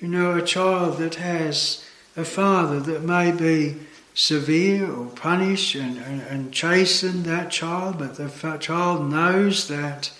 You 0.00 0.08
know, 0.08 0.36
a 0.36 0.42
child 0.42 0.98
that 0.98 1.16
has 1.16 1.84
a 2.16 2.24
father 2.24 2.80
that 2.80 3.02
may 3.02 3.32
be 3.32 3.76
severe 4.14 4.90
or 4.90 5.06
punish 5.06 5.74
and, 5.74 5.98
and, 5.98 6.22
and 6.22 6.52
chasten 6.52 7.22
that 7.24 7.50
child, 7.50 7.98
but 7.98 8.16
the 8.16 8.56
child 8.58 9.10
knows 9.10 9.68
that 9.68 10.12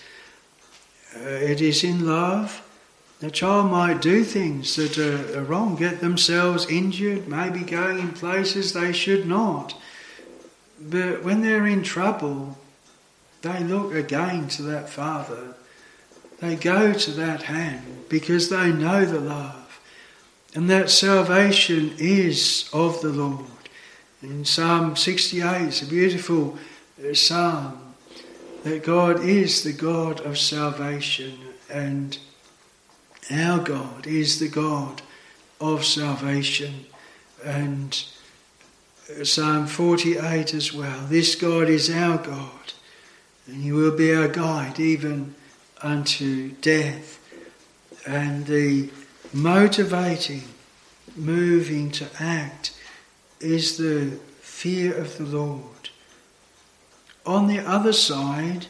uh, 1.15 1.27
it 1.27 1.61
is 1.61 1.83
in 1.83 2.05
love. 2.05 2.67
The 3.19 3.31
child 3.31 3.71
might 3.71 4.01
do 4.01 4.23
things 4.23 4.75
that 4.75 4.97
are, 4.97 5.39
are 5.39 5.43
wrong, 5.43 5.75
get 5.75 6.01
themselves 6.01 6.69
injured, 6.69 7.27
maybe 7.27 7.61
going 7.61 7.99
in 7.99 8.11
places 8.11 8.73
they 8.73 8.91
should 8.91 9.25
not. 9.27 9.75
But 10.79 11.23
when 11.23 11.41
they're 11.41 11.67
in 11.67 11.83
trouble, 11.83 12.57
they 13.43 13.63
look 13.63 13.93
again 13.93 14.47
to 14.49 14.63
that 14.63 14.89
father. 14.89 15.53
They 16.39 16.55
go 16.55 16.93
to 16.93 17.11
that 17.11 17.43
hand 17.43 18.05
because 18.09 18.49
they 18.49 18.71
know 18.71 19.05
the 19.05 19.19
love. 19.19 19.79
And 20.55 20.69
that 20.69 20.89
salvation 20.89 21.93
is 21.97 22.69
of 22.73 23.01
the 23.01 23.09
Lord. 23.09 23.45
In 24.21 24.45
Psalm 24.45 24.95
68, 24.95 25.61
it's 25.63 25.81
a 25.81 25.85
beautiful 25.85 26.57
uh, 26.99 27.13
psalm 27.13 27.93
that 28.63 28.83
God 28.83 29.23
is 29.23 29.63
the 29.63 29.73
God 29.73 30.21
of 30.21 30.37
salvation 30.37 31.37
and 31.69 32.17
our 33.31 33.59
God 33.59 34.07
is 34.07 34.39
the 34.39 34.47
God 34.47 35.01
of 35.59 35.83
salvation. 35.85 36.85
And 37.43 38.03
uh, 39.09 39.23
Psalm 39.23 39.67
48 39.67 40.53
as 40.53 40.73
well. 40.73 41.05
This 41.07 41.35
God 41.35 41.67
is 41.67 41.89
our 41.89 42.17
God, 42.17 42.73
and 43.47 43.61
He 43.61 43.71
will 43.71 43.95
be 43.95 44.13
our 44.13 44.27
guide 44.27 44.79
even 44.79 45.35
unto 45.81 46.51
death. 46.61 47.19
And 48.05 48.45
the 48.45 48.89
motivating, 49.33 50.43
moving 51.15 51.91
to 51.91 52.07
act 52.19 52.77
is 53.39 53.77
the 53.77 54.17
fear 54.41 54.95
of 54.95 55.17
the 55.17 55.25
Lord. 55.25 55.89
On 57.25 57.47
the 57.47 57.59
other 57.59 57.93
side 57.93 58.67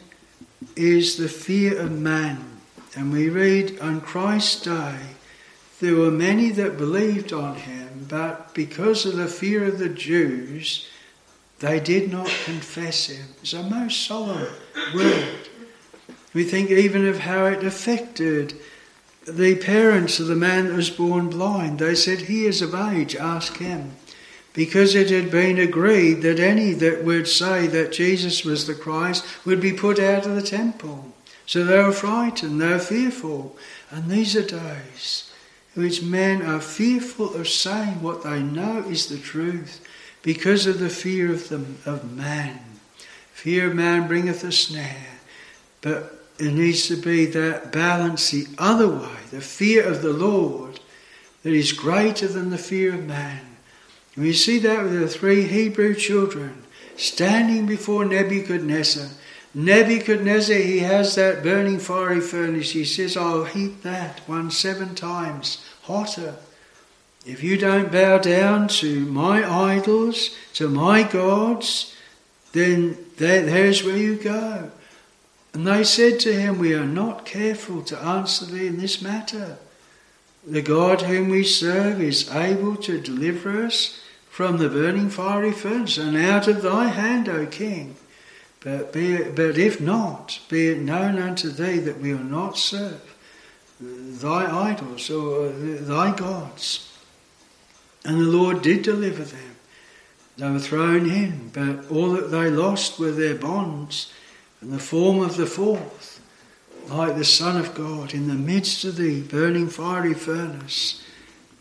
is 0.76 1.16
the 1.16 1.28
fear 1.28 1.78
of 1.78 1.92
man. 1.92 2.60
And 2.96 3.12
we 3.12 3.28
read, 3.28 3.78
on 3.80 4.00
Christ's 4.00 4.62
day, 4.62 4.98
there 5.80 5.96
were 5.96 6.10
many 6.10 6.50
that 6.50 6.78
believed 6.78 7.32
on 7.32 7.56
him, 7.56 8.06
but 8.08 8.54
because 8.54 9.04
of 9.04 9.16
the 9.16 9.26
fear 9.26 9.64
of 9.64 9.78
the 9.78 9.88
Jews, 9.88 10.88
they 11.64 11.80
did 11.80 12.10
not 12.10 12.28
confess 12.44 13.06
him. 13.06 13.26
It's 13.42 13.52
a 13.52 13.62
most 13.62 14.06
solemn 14.06 14.52
word. 14.94 15.48
We 16.32 16.44
think 16.44 16.70
even 16.70 17.06
of 17.06 17.20
how 17.20 17.46
it 17.46 17.64
affected 17.64 18.54
the 19.26 19.56
parents 19.56 20.20
of 20.20 20.26
the 20.26 20.34
man 20.34 20.68
that 20.68 20.74
was 20.74 20.90
born 20.90 21.30
blind. 21.30 21.78
They 21.78 21.94
said, 21.94 22.22
He 22.22 22.44
is 22.44 22.60
of 22.60 22.74
age, 22.74 23.16
ask 23.16 23.56
him 23.56 23.92
because 24.54 24.94
it 24.94 25.10
had 25.10 25.30
been 25.30 25.58
agreed 25.58 26.22
that 26.22 26.38
any 26.38 26.72
that 26.72 27.04
would 27.04 27.26
say 27.28 27.66
that 27.66 27.92
Jesus 27.92 28.44
was 28.44 28.66
the 28.66 28.74
Christ 28.74 29.24
would 29.44 29.60
be 29.60 29.72
put 29.72 29.98
out 29.98 30.24
of 30.24 30.36
the 30.36 30.42
temple. 30.42 31.12
So 31.44 31.64
they 31.64 31.78
were 31.78 31.92
frightened, 31.92 32.60
they 32.60 32.68
were 32.68 32.78
fearful. 32.78 33.56
And 33.90 34.08
these 34.08 34.34
are 34.36 34.46
days 34.46 35.30
in 35.74 35.82
which 35.82 36.02
men 36.02 36.40
are 36.40 36.60
fearful 36.60 37.34
of 37.34 37.48
saying 37.48 38.00
what 38.00 38.22
they 38.22 38.40
know 38.40 38.84
is 38.88 39.08
the 39.08 39.18
truth 39.18 39.84
because 40.24 40.66
of 40.66 40.80
the 40.80 40.88
fear 40.88 41.30
of, 41.30 41.48
the, 41.50 41.64
of 41.88 42.10
man. 42.10 42.58
Fear 43.34 43.68
of 43.68 43.74
man 43.76 44.08
bringeth 44.08 44.42
a 44.42 44.50
snare. 44.50 45.20
But 45.82 46.26
it 46.38 46.52
needs 46.52 46.88
to 46.88 46.96
be 46.96 47.26
that 47.26 47.70
balance 47.70 48.30
the 48.30 48.46
other 48.58 48.88
way, 48.88 49.18
the 49.30 49.42
fear 49.42 49.86
of 49.86 50.02
the 50.02 50.14
Lord 50.14 50.80
that 51.42 51.52
is 51.52 51.72
greater 51.72 52.26
than 52.26 52.48
the 52.48 52.58
fear 52.58 52.94
of 52.94 53.04
man. 53.04 53.42
We 54.16 54.32
see 54.32 54.58
that 54.60 54.82
with 54.82 54.98
the 54.98 55.08
three 55.08 55.42
Hebrew 55.42 55.94
children 55.94 56.64
standing 56.96 57.66
before 57.66 58.06
Nebuchadnezzar. 58.06 59.08
Nebuchadnezzar, 59.52 60.56
he 60.56 60.78
has 60.78 61.14
that 61.16 61.42
burning 61.42 61.78
fiery 61.78 62.20
furnace. 62.20 62.70
He 62.70 62.84
says, 62.84 63.16
I'll 63.16 63.44
heat 63.44 63.82
that 63.82 64.20
one 64.26 64.50
seven 64.50 64.94
times 64.94 65.62
hotter. 65.82 66.36
If 67.26 67.42
you 67.42 67.56
don't 67.56 67.90
bow 67.90 68.18
down 68.18 68.68
to 68.68 69.00
my 69.06 69.48
idols, 69.74 70.30
to 70.54 70.68
my 70.68 71.02
gods, 71.02 71.94
then 72.52 72.98
there's 73.16 73.82
where 73.82 73.96
you 73.96 74.16
go. 74.16 74.70
And 75.54 75.66
they 75.66 75.84
said 75.84 76.20
to 76.20 76.32
him, 76.34 76.58
We 76.58 76.74
are 76.74 76.86
not 76.86 77.24
careful 77.24 77.82
to 77.84 77.98
answer 77.98 78.44
thee 78.44 78.66
in 78.66 78.78
this 78.78 79.00
matter. 79.00 79.56
The 80.46 80.62
God 80.62 81.02
whom 81.02 81.30
we 81.30 81.44
serve 81.44 82.00
is 82.00 82.30
able 82.30 82.76
to 82.76 83.00
deliver 83.00 83.64
us 83.64 84.00
from 84.28 84.58
the 84.58 84.68
burning 84.68 85.08
fiery 85.08 85.52
furnace, 85.52 85.96
and 85.96 86.16
out 86.16 86.48
of 86.48 86.60
thy 86.60 86.88
hand, 86.88 87.28
O 87.28 87.46
King. 87.46 87.96
But, 88.60 88.92
be 88.92 89.22
but 89.22 89.56
if 89.56 89.80
not, 89.80 90.40
be 90.48 90.68
it 90.68 90.80
known 90.80 91.18
unto 91.18 91.50
thee 91.50 91.78
that 91.78 92.00
we 92.00 92.12
will 92.12 92.24
not 92.24 92.58
serve 92.58 93.14
thy 93.80 94.70
idols 94.70 95.08
or 95.08 95.50
thy 95.50 96.14
gods. 96.14 96.93
And 98.04 98.20
the 98.20 98.24
Lord 98.24 98.62
did 98.62 98.82
deliver 98.82 99.24
them. 99.24 99.56
They 100.36 100.50
were 100.50 100.58
thrown 100.58 101.08
in, 101.08 101.50
but 101.52 101.90
all 101.90 102.10
that 102.10 102.30
they 102.30 102.50
lost 102.50 102.98
were 102.98 103.12
their 103.12 103.36
bonds 103.36 104.12
and 104.60 104.72
the 104.72 104.78
form 104.78 105.20
of 105.20 105.36
the 105.36 105.46
fourth, 105.46 106.20
like 106.88 107.16
the 107.16 107.24
Son 107.24 107.56
of 107.56 107.74
God 107.74 108.14
in 108.14 108.28
the 108.28 108.34
midst 108.34 108.84
of 108.84 108.96
the 108.96 109.22
burning 109.22 109.68
fiery 109.68 110.14
furnace. 110.14 111.02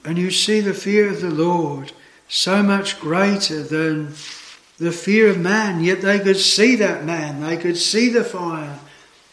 And 0.03 0.17
you 0.17 0.31
see 0.31 0.59
the 0.59 0.73
fear 0.73 1.09
of 1.09 1.21
the 1.21 1.29
Lord 1.29 1.91
so 2.27 2.63
much 2.63 2.99
greater 2.99 3.61
than 3.61 4.13
the 4.79 4.91
fear 4.91 5.29
of 5.29 5.39
man, 5.39 5.83
yet 5.83 6.01
they 6.01 6.19
could 6.19 6.37
see 6.37 6.75
that 6.77 7.05
man, 7.05 7.41
they 7.41 7.57
could 7.57 7.77
see 7.77 8.09
the 8.09 8.23
fire. 8.23 8.79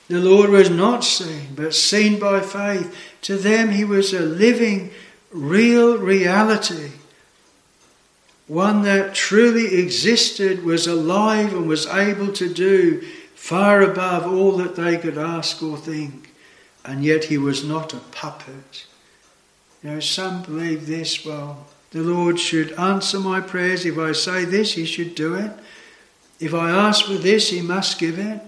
The 0.08 0.20
Lord 0.20 0.50
was 0.50 0.68
not 0.68 1.04
seen, 1.04 1.54
but 1.54 1.74
seen 1.74 2.18
by 2.18 2.40
faith. 2.40 2.94
To 3.22 3.36
them, 3.36 3.70
he 3.70 3.84
was 3.84 4.12
a 4.12 4.20
living, 4.20 4.90
real 5.30 5.96
reality. 5.96 6.90
One 8.50 8.82
that 8.82 9.14
truly 9.14 9.76
existed, 9.76 10.64
was 10.64 10.88
alive, 10.88 11.54
and 11.54 11.68
was 11.68 11.86
able 11.86 12.32
to 12.32 12.52
do 12.52 13.00
far 13.36 13.80
above 13.80 14.26
all 14.26 14.56
that 14.56 14.74
they 14.74 14.98
could 14.98 15.16
ask 15.16 15.62
or 15.62 15.76
think. 15.76 16.34
And 16.84 17.04
yet, 17.04 17.26
he 17.26 17.38
was 17.38 17.62
not 17.62 17.94
a 17.94 17.98
puppet. 17.98 18.86
You 19.84 19.90
know, 19.90 20.00
some 20.00 20.42
believe 20.42 20.88
this, 20.88 21.24
well, 21.24 21.68
the 21.92 22.02
Lord 22.02 22.40
should 22.40 22.72
answer 22.72 23.20
my 23.20 23.40
prayers. 23.40 23.86
If 23.86 23.96
I 23.96 24.10
say 24.10 24.44
this, 24.44 24.72
He 24.74 24.84
should 24.84 25.14
do 25.14 25.36
it. 25.36 25.52
If 26.40 26.52
I 26.52 26.70
ask 26.70 27.04
for 27.04 27.14
this, 27.14 27.50
He 27.50 27.62
must 27.62 28.00
give 28.00 28.18
it. 28.18 28.40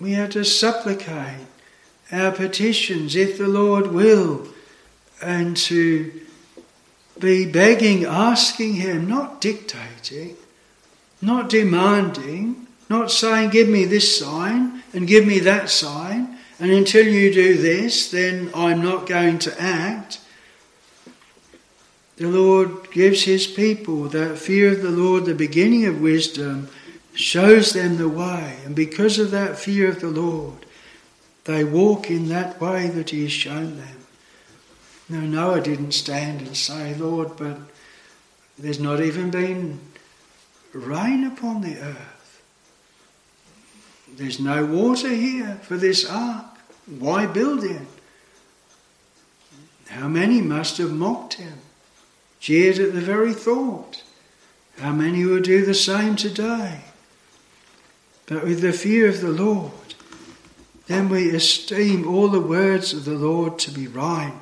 We 0.00 0.14
have 0.14 0.30
to 0.30 0.44
supplicate 0.44 1.46
our 2.10 2.32
petitions 2.32 3.14
if 3.14 3.38
the 3.38 3.46
Lord 3.46 3.92
will 3.92 4.48
and 5.22 5.56
to 5.58 6.21
be 7.18 7.46
begging, 7.46 8.04
asking 8.04 8.74
Him, 8.74 9.08
not 9.08 9.40
dictating, 9.40 10.36
not 11.20 11.48
demanding, 11.48 12.66
not 12.88 13.10
saying, 13.10 13.50
Give 13.50 13.68
me 13.68 13.84
this 13.84 14.18
sign 14.18 14.82
and 14.92 15.06
give 15.06 15.26
me 15.26 15.38
that 15.40 15.70
sign, 15.70 16.38
and 16.58 16.70
until 16.70 17.06
you 17.06 17.32
do 17.32 17.56
this, 17.56 18.10
then 18.10 18.50
I'm 18.54 18.82
not 18.82 19.06
going 19.06 19.38
to 19.40 19.60
act. 19.60 20.20
The 22.16 22.28
Lord 22.28 22.90
gives 22.92 23.24
His 23.24 23.46
people 23.46 24.04
that 24.08 24.38
fear 24.38 24.72
of 24.72 24.82
the 24.82 24.90
Lord, 24.90 25.24
the 25.24 25.34
beginning 25.34 25.86
of 25.86 26.00
wisdom, 26.00 26.68
shows 27.14 27.72
them 27.72 27.96
the 27.96 28.08
way. 28.08 28.58
And 28.64 28.76
because 28.76 29.18
of 29.18 29.30
that 29.30 29.58
fear 29.58 29.88
of 29.88 30.00
the 30.00 30.08
Lord, 30.08 30.66
they 31.44 31.64
walk 31.64 32.10
in 32.10 32.28
that 32.28 32.60
way 32.60 32.88
that 32.88 33.10
He 33.10 33.22
has 33.24 33.32
shown 33.32 33.76
them. 33.76 34.01
Now, 35.08 35.20
Noah 35.20 35.60
didn't 35.60 35.92
stand 35.92 36.40
and 36.40 36.56
say, 36.56 36.94
Lord, 36.94 37.36
but 37.36 37.58
there's 38.58 38.80
not 38.80 39.00
even 39.00 39.30
been 39.30 39.80
rain 40.72 41.24
upon 41.24 41.60
the 41.60 41.78
earth. 41.78 42.42
There's 44.14 44.40
no 44.40 44.64
water 44.64 45.08
here 45.08 45.58
for 45.62 45.76
this 45.76 46.08
ark. 46.08 46.46
Why 46.86 47.26
build 47.26 47.64
it? 47.64 47.82
How 49.88 50.08
many 50.08 50.40
must 50.40 50.78
have 50.78 50.92
mocked 50.92 51.34
him? 51.34 51.58
jeered 52.42 52.78
at 52.78 52.92
the 52.92 53.00
very 53.00 53.32
thought. 53.32 54.02
How 54.78 54.90
many 54.90 55.24
will 55.24 55.40
do 55.40 55.64
the 55.64 55.74
same 55.74 56.16
today? 56.16 56.80
But 58.26 58.42
with 58.42 58.60
the 58.60 58.72
fear 58.72 59.08
of 59.08 59.20
the 59.20 59.30
Lord, 59.30 59.94
then 60.88 61.08
we 61.08 61.30
esteem 61.30 62.06
all 62.06 62.26
the 62.26 62.40
words 62.40 62.92
of 62.92 63.04
the 63.04 63.14
Lord 63.14 63.60
to 63.60 63.70
be 63.70 63.86
right. 63.86 64.34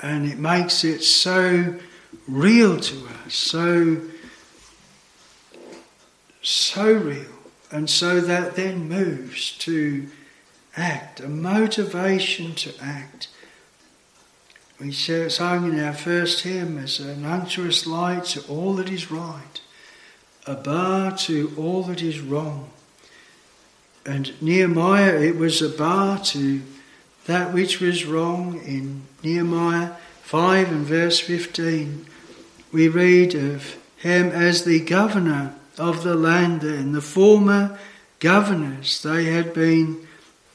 And 0.00 0.30
it 0.30 0.38
makes 0.38 0.84
it 0.84 1.02
so 1.02 1.76
real 2.28 2.78
to 2.78 3.06
us, 3.06 3.34
so, 3.34 4.00
so 6.42 6.92
real, 6.92 7.24
and 7.70 7.88
so 7.88 8.20
that 8.20 8.56
then 8.56 8.88
moves 8.88 9.56
to 9.58 10.06
act, 10.76 11.20
a 11.20 11.28
motivation 11.28 12.54
to 12.56 12.72
act. 12.80 13.28
We 14.78 14.92
sang 14.92 15.64
in 15.64 15.82
our 15.82 15.94
first 15.94 16.42
hymn 16.42 16.76
as 16.76 17.00
an 17.00 17.24
unctuous 17.24 17.86
light 17.86 18.24
to 18.26 18.46
all 18.46 18.74
that 18.74 18.90
is 18.90 19.10
right, 19.10 19.60
a 20.46 20.54
bar 20.54 21.16
to 21.18 21.54
all 21.56 21.82
that 21.84 22.02
is 22.02 22.20
wrong. 22.20 22.70
And 24.04 24.40
Nehemiah, 24.42 25.18
it 25.18 25.36
was 25.36 25.62
a 25.62 25.70
bar 25.70 26.18
to 26.18 26.62
that 27.26 27.52
which 27.52 27.80
was 27.80 28.04
wrong. 28.04 28.60
In 28.64 29.02
Nehemiah 29.22 29.92
5 30.22 30.72
and 30.72 30.86
verse 30.86 31.20
15, 31.20 32.06
we 32.72 32.88
read 32.88 33.34
of 33.34 33.76
him 33.96 34.28
as 34.30 34.64
the 34.64 34.80
governor 34.80 35.54
of 35.78 36.02
the 36.02 36.14
land 36.14 36.62
And 36.62 36.94
The 36.94 37.00
former 37.00 37.78
governors, 38.18 39.02
they 39.02 39.24
had 39.24 39.52
been 39.52 40.06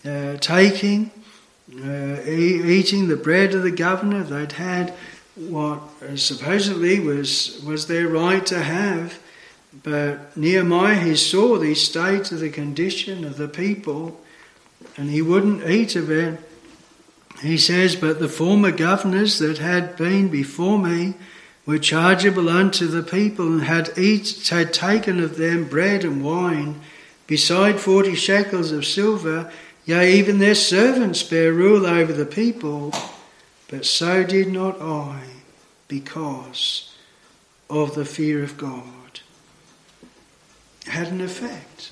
uh, 0.06 0.38
taking 0.38 1.12
uh, 1.74 2.22
eating 2.28 3.08
the 3.08 3.16
bread 3.16 3.54
of 3.54 3.64
the 3.64 3.72
governor. 3.72 4.24
They'd 4.24 4.52
had 4.54 4.94
what 5.36 5.82
supposedly 6.16 7.00
was, 7.00 7.62
was 7.66 7.88
their 7.88 8.08
right 8.08 8.46
to 8.48 8.62
have. 8.62 9.20
But 9.84 10.36
Nehemiah, 10.36 11.00
he 11.00 11.16
saw 11.16 11.58
the 11.58 11.76
state 11.76 12.32
of 12.34 12.42
the 12.42 12.50
condition 12.50 13.24
of 13.24 13.38
the 13.38 13.48
people 13.48 14.20
and 14.98 15.10
he 15.10 15.22
wouldn't 15.22 15.68
eat 15.70 15.96
of 15.96 16.12
it. 16.12 16.40
He 17.42 17.58
says, 17.58 17.96
But 17.96 18.20
the 18.20 18.30
former 18.30 18.72
governors 18.72 19.40
that 19.40 19.58
had 19.58 19.98
been 19.98 20.30
before 20.30 20.78
me 20.78 21.16
were 21.66 21.80
chargeable 21.80 22.50
unto 22.50 22.88
the 22.88 23.04
people 23.04 23.48
and 23.48 23.64
had, 23.64 23.98
eat, 23.98 24.48
had 24.50 24.74
taken 24.74 25.20
of 25.20 25.38
them 25.38 25.66
bread 25.68 26.04
and 26.04 26.24
wine, 26.24 26.82
beside 27.28 27.80
forty 27.80 28.16
shekels 28.16 28.72
of 28.72 28.86
silver, 28.86 29.52
Yea, 29.86 30.14
even 30.14 30.38
their 30.38 30.56
servants 30.56 31.24
bear 31.24 31.52
rule 31.52 31.86
over 31.86 32.14
the 32.14 32.26
people, 32.26 32.94
but 33.68 33.86
so 33.86 34.24
did 34.24 34.52
not 34.52 34.80
I, 34.80 35.22
because 35.88 36.94
of 37.70 37.96
the 37.96 38.06
fear 38.06 38.44
of 38.44 38.58
God. 38.58 39.22
It 40.86 40.90
had 40.90 41.08
an 41.08 41.22
effect 41.22 41.92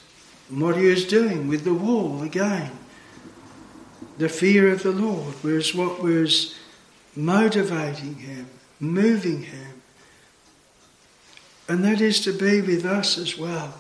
on 0.52 0.60
what 0.60 0.78
he 0.78 0.86
was 0.86 1.06
doing 1.06 1.48
with 1.48 1.64
the 1.64 1.74
wall 1.74 2.22
again. 2.22 2.79
The 4.20 4.28
fear 4.28 4.70
of 4.70 4.84
the 4.84 4.92
Lord 4.92 5.42
was 5.46 5.74
what 5.74 6.04
was 6.04 6.54
motivating 7.16 8.16
him, 8.16 8.48
moving 8.78 9.44
him. 9.44 9.82
And 11.70 11.86
that 11.86 12.02
is 12.02 12.20
to 12.26 12.34
be 12.34 12.60
with 12.60 12.84
us 12.84 13.18
as 13.18 13.38
well. 13.38 13.76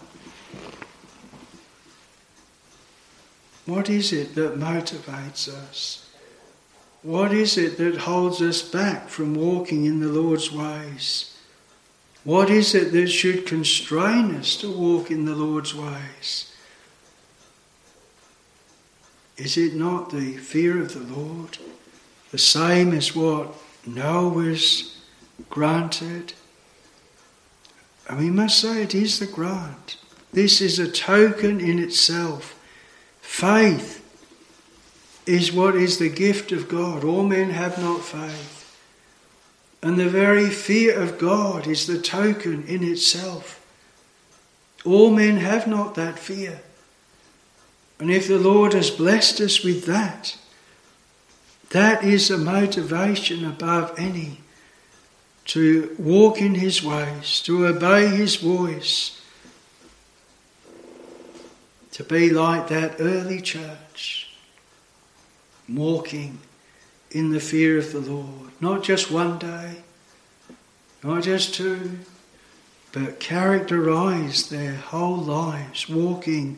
What 3.66 3.90
is 3.90 4.14
it 4.14 4.34
that 4.36 4.58
motivates 4.58 5.50
us? 5.50 6.10
What 7.02 7.34
is 7.34 7.58
it 7.58 7.78
that 7.78 7.98
holds 7.98 8.42
us 8.42 8.62
back 8.62 9.10
from 9.10 9.36
walking 9.36 9.84
in 9.84 10.00
the 10.00 10.08
Lord's 10.08 10.54
ways? 10.54 11.36
What 12.24 12.50
is 12.50 12.74
it 12.74 12.94
that 12.94 13.10
should 13.10 13.46
constrain 13.46 14.34
us 14.36 14.56
to 14.62 14.72
walk 14.72 15.12
in 15.12 15.26
the 15.26 15.36
Lord's 15.36 15.76
ways? 15.76 16.50
Is 19.40 19.58
it 19.58 19.74
not 19.74 20.12
the 20.12 20.38
fear 20.38 20.82
of 20.82 20.94
the 20.94 21.16
Lord? 21.16 21.58
The 22.32 22.38
same 22.38 22.94
as 22.94 23.16
what 23.16 23.54
Noah 23.86 24.30
was 24.30 24.98
granted? 25.50 26.34
And 28.08 28.20
we 28.20 28.30
must 28.30 28.60
say 28.60 28.84
it 28.84 28.94
is 28.94 29.20
the 29.20 29.28
grant. 29.28 29.98
This 30.34 30.62
is 30.62 30.78
a 30.78 30.92
token 30.92 31.60
in 31.60 31.80
itself 31.80 32.56
Faith 33.30 34.04
is 35.26 35.54
what 35.54 35.76
is 35.76 35.98
the 35.98 36.10
gift 36.10 36.52
of 36.52 36.68
God. 36.68 37.06
All 37.06 37.24
men 37.24 37.52
have 37.52 37.82
not 37.82 38.04
faith. 38.04 38.76
And 39.82 39.98
the 39.98 40.10
very 40.10 40.50
fear 40.50 41.00
of 41.00 41.20
God 41.20 41.68
is 41.68 41.88
the 41.88 42.02
token 42.02 42.66
in 42.68 42.84
itself. 42.84 43.66
All 44.84 45.12
men 45.12 45.38
have 45.38 45.68
not 45.68 45.96
that 45.96 46.20
fear. 46.20 46.60
And 48.00 48.10
if 48.10 48.28
the 48.28 48.40
Lord 48.40 48.74
has 48.74 48.90
blessed 48.90 49.42
us 49.42 49.64
with 49.64 49.86
that, 49.86 50.38
that 51.72 52.04
is 52.04 52.32
a 52.32 52.38
motivation 52.38 53.46
above 53.46 53.94
any 53.98 54.40
to 55.46 55.96
walk 56.00 56.42
in 56.42 56.56
His 56.56 56.84
ways, 56.84 57.42
to 57.42 57.68
obey 57.68 58.08
His 58.08 58.38
voice 58.38 59.20
to 62.00 62.06
be 62.06 62.30
like 62.30 62.70
that 62.70 62.96
early 63.02 63.42
church, 63.42 64.30
walking 65.68 66.40
in 67.12 67.32
the 67.34 67.42
fear 67.42 67.78
of 67.78 67.92
the 67.92 68.00
Lord. 68.00 68.52
Not 68.62 68.84
just 68.84 69.12
one 69.12 69.38
day, 69.38 69.84
not 71.04 71.24
just 71.24 71.54
two, 71.54 72.00
but 72.94 73.20
characterize 73.20 74.48
their 74.48 74.76
whole 74.76 75.18
lives, 75.18 75.90
walking 75.90 76.58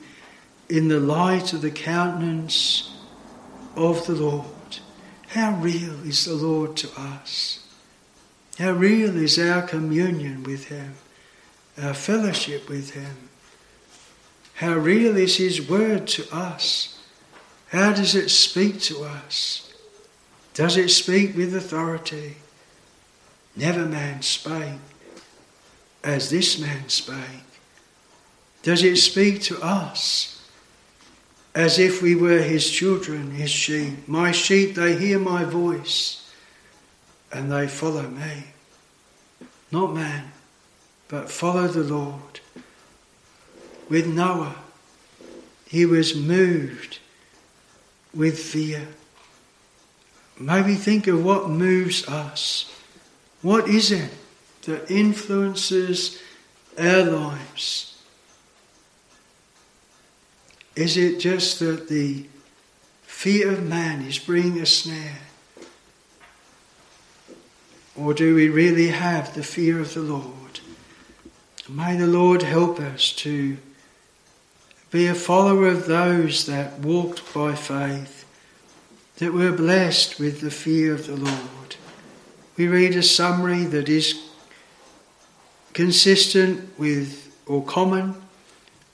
in 0.72 0.88
the 0.88 1.02
light 1.02 1.52
of 1.52 1.62
the 1.62 1.70
countenance 1.70 2.96
of 3.76 4.08
the 4.08 4.16
Lord. 4.16 4.46
How 5.28 5.60
real 5.60 6.02
is 6.08 6.24
the 6.24 6.34
Lord 6.34 6.78
to 6.78 6.90
us? 6.98 7.68
How 8.58 8.72
real 8.72 9.18
is 9.18 9.38
our 9.38 9.64
communion 9.64 10.44
with 10.44 10.70
Him, 10.70 10.94
our 11.82 11.94
fellowship 11.94 12.70
with 12.70 12.92
Him? 12.92 13.18
How 14.56 14.76
real 14.76 15.18
is 15.18 15.36
His 15.36 15.68
word 15.68 16.08
to 16.08 16.34
us? 16.34 16.98
How 17.68 17.92
does 17.92 18.16
it 18.16 18.30
speak 18.30 18.80
to 18.84 19.04
us? 19.04 19.74
Does 20.54 20.78
it 20.78 20.90
speak 20.90 21.36
with 21.36 21.54
authority? 21.54 22.38
Never 23.58 23.86
man 23.86 24.22
spake 24.22 24.80
as 26.02 26.30
this 26.30 26.58
man 26.58 26.88
spake. 26.88 27.18
Does 28.64 28.84
it 28.84 28.96
speak 28.96 29.42
to 29.44 29.62
us 29.62 30.41
as 31.54 31.80
if 31.80 32.02
we 32.02 32.16
were 32.16 32.40
his 32.40 32.70
children, 32.70 33.32
his 33.32 33.52
sheep? 33.52 34.08
My 34.08 34.32
sheep, 34.32 34.76
they 34.76 34.96
hear 34.96 35.20
my 35.20 35.44
voice 35.44 36.22
and 37.32 37.52
they 37.52 37.68
follow 37.68 38.08
me. 38.08 38.46
Not 39.72 39.94
man, 39.94 40.32
but 41.08 41.32
follow 41.32 41.68
the 41.68 41.84
Lord. 41.84 42.40
With 43.90 44.08
Noah, 44.08 44.56
he 45.66 45.86
was 45.86 46.16
moved 46.16 47.00
with 48.14 48.38
fear. 48.38 48.88
Maybe 50.40 50.76
think 50.76 51.08
of 51.08 51.24
what 51.24 51.50
moves 51.50 52.08
us. 52.08 52.74
What 53.42 53.68
is 53.68 53.92
it 53.92 54.12
that 54.64 54.92
influences 54.92 56.22
our 56.78 57.04
lives? 57.04 57.91
Is 60.76 60.98
it 60.98 61.20
just 61.20 61.60
that 61.60 61.90
the 61.90 62.26
fear 63.04 63.52
of 63.52 63.68
man 63.68 64.04
is 64.06 64.18
bringing 64.20 64.62
a 64.62 64.66
snare? 64.66 65.20
Or 67.96 68.14
do 68.14 68.36
we 68.36 68.48
really 68.48 68.88
have 68.88 69.36
the 69.36 69.44
fear 69.44 69.80
of 69.80 69.94
the 69.94 70.02
Lord? 70.02 70.62
May 71.70 71.98
the 71.98 72.08
Lord 72.08 72.42
help 72.42 72.80
us 72.80 73.14
to 73.18 73.58
be 74.92 75.08
a 75.08 75.16
follower 75.16 75.68
of 75.68 75.86
those 75.86 76.46
that 76.46 76.80
walked 76.80 77.34
by 77.34 77.56
faith, 77.56 78.26
that 79.18 79.34
were 79.34 79.52
blessed 79.52 80.20
with 80.20 80.42
the 80.42 80.52
fear 80.52 80.94
of 80.94 81.08
the 81.08 81.16
Lord. 81.16 81.76
We 82.58 82.68
read 82.68 82.96
a 82.96 83.04
summary 83.04 83.66
that 83.66 83.88
is 83.88 84.22
consistent 85.74 86.78
with 86.78 87.34
or 87.46 87.64
common 87.64 88.22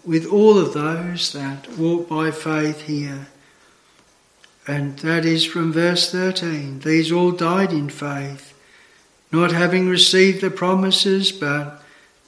with 0.07 0.25
all 0.25 0.57
of 0.57 0.73
those 0.73 1.33
that 1.33 1.77
walk 1.77 2.07
by 2.07 2.31
faith 2.31 2.83
here. 2.83 3.27
And 4.65 4.97
that 4.99 5.25
is 5.25 5.43
from 5.45 5.73
verse 5.73 6.09
13. 6.11 6.79
These 6.79 7.11
all 7.11 7.31
died 7.31 7.73
in 7.73 7.89
faith, 7.89 8.57
not 9.33 9.51
having 9.51 9.89
received 9.89 10.41
the 10.41 10.49
promises, 10.49 11.33
but 11.33 11.83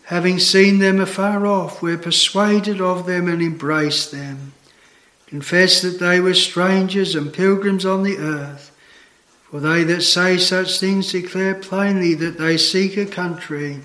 having 0.06 0.40
seen 0.40 0.80
them 0.80 1.00
afar 1.00 1.48
off, 1.48 1.82
were 1.82 1.98
persuaded 1.98 2.82
of 2.82 3.06
them 3.06 3.30
and 3.30 3.42
embraced 3.42 4.12
them, 4.12 4.52
confessed 5.28 5.82
that 5.84 6.00
they 6.00 6.20
were 6.20 6.34
strangers 6.34 7.16
and 7.16 7.34
pilgrims 7.34 7.86
on 7.86 8.04
the 8.04 8.18
earth. 8.18 8.76
For 9.50 9.62
they 9.62 9.84
that 9.86 10.02
say 10.02 10.38
such 10.38 10.80
things 10.80 11.12
declare 11.12 11.56
plainly 11.56 12.14
that 12.16 12.38
they 12.38 12.58
seek 12.58 12.98
a 12.98 13.06
country. 13.06 13.80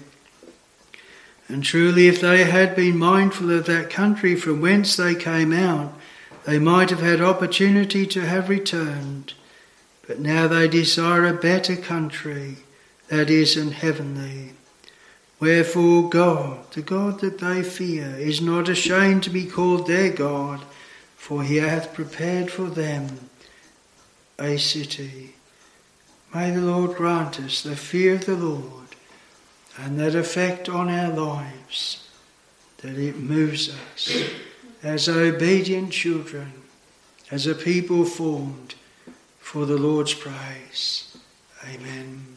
And 1.48 1.62
truly, 1.62 2.08
if 2.08 2.20
they 2.20 2.44
had 2.44 2.74
been 2.74 2.96
mindful 2.98 3.50
of 3.50 3.66
that 3.66 3.90
country 3.90 4.34
from 4.34 4.60
whence 4.60 4.96
they 4.96 5.14
came 5.14 5.52
out, 5.52 5.92
they 6.44 6.58
might 6.58 6.90
have 6.90 7.00
had 7.00 7.20
opportunity 7.20 8.06
to 8.06 8.22
have 8.22 8.48
returned. 8.48 9.34
But 10.06 10.20
now 10.20 10.46
they 10.48 10.68
desire 10.68 11.26
a 11.26 11.34
better 11.34 11.76
country, 11.76 12.58
that 13.08 13.30
is, 13.30 13.56
an 13.56 13.72
heavenly. 13.72 14.52
Wherefore, 15.40 16.08
God, 16.08 16.70
the 16.72 16.82
God 16.82 17.20
that 17.20 17.38
they 17.38 17.62
fear, 17.62 18.14
is 18.16 18.40
not 18.40 18.68
ashamed 18.68 19.22
to 19.24 19.30
be 19.30 19.44
called 19.44 19.86
their 19.86 20.10
God, 20.10 20.64
for 21.16 21.42
he 21.42 21.56
hath 21.56 21.94
prepared 21.94 22.50
for 22.50 22.64
them 22.64 23.30
a 24.38 24.56
city. 24.56 25.34
May 26.34 26.50
the 26.50 26.62
Lord 26.62 26.96
grant 26.96 27.40
us 27.40 27.62
the 27.62 27.76
fear 27.76 28.14
of 28.14 28.26
the 28.26 28.36
Lord 28.36 28.83
and 29.76 29.98
that 29.98 30.14
effect 30.14 30.68
on 30.68 30.88
our 30.88 31.12
lives, 31.12 32.08
that 32.78 32.96
it 32.96 33.18
moves 33.18 33.74
us 33.74 34.24
as 34.82 35.08
obedient 35.08 35.90
children, 35.90 36.52
as 37.30 37.46
a 37.46 37.54
people 37.54 38.04
formed 38.04 38.74
for 39.40 39.66
the 39.66 39.78
Lord's 39.78 40.14
praise. 40.14 41.16
Amen. 41.64 42.33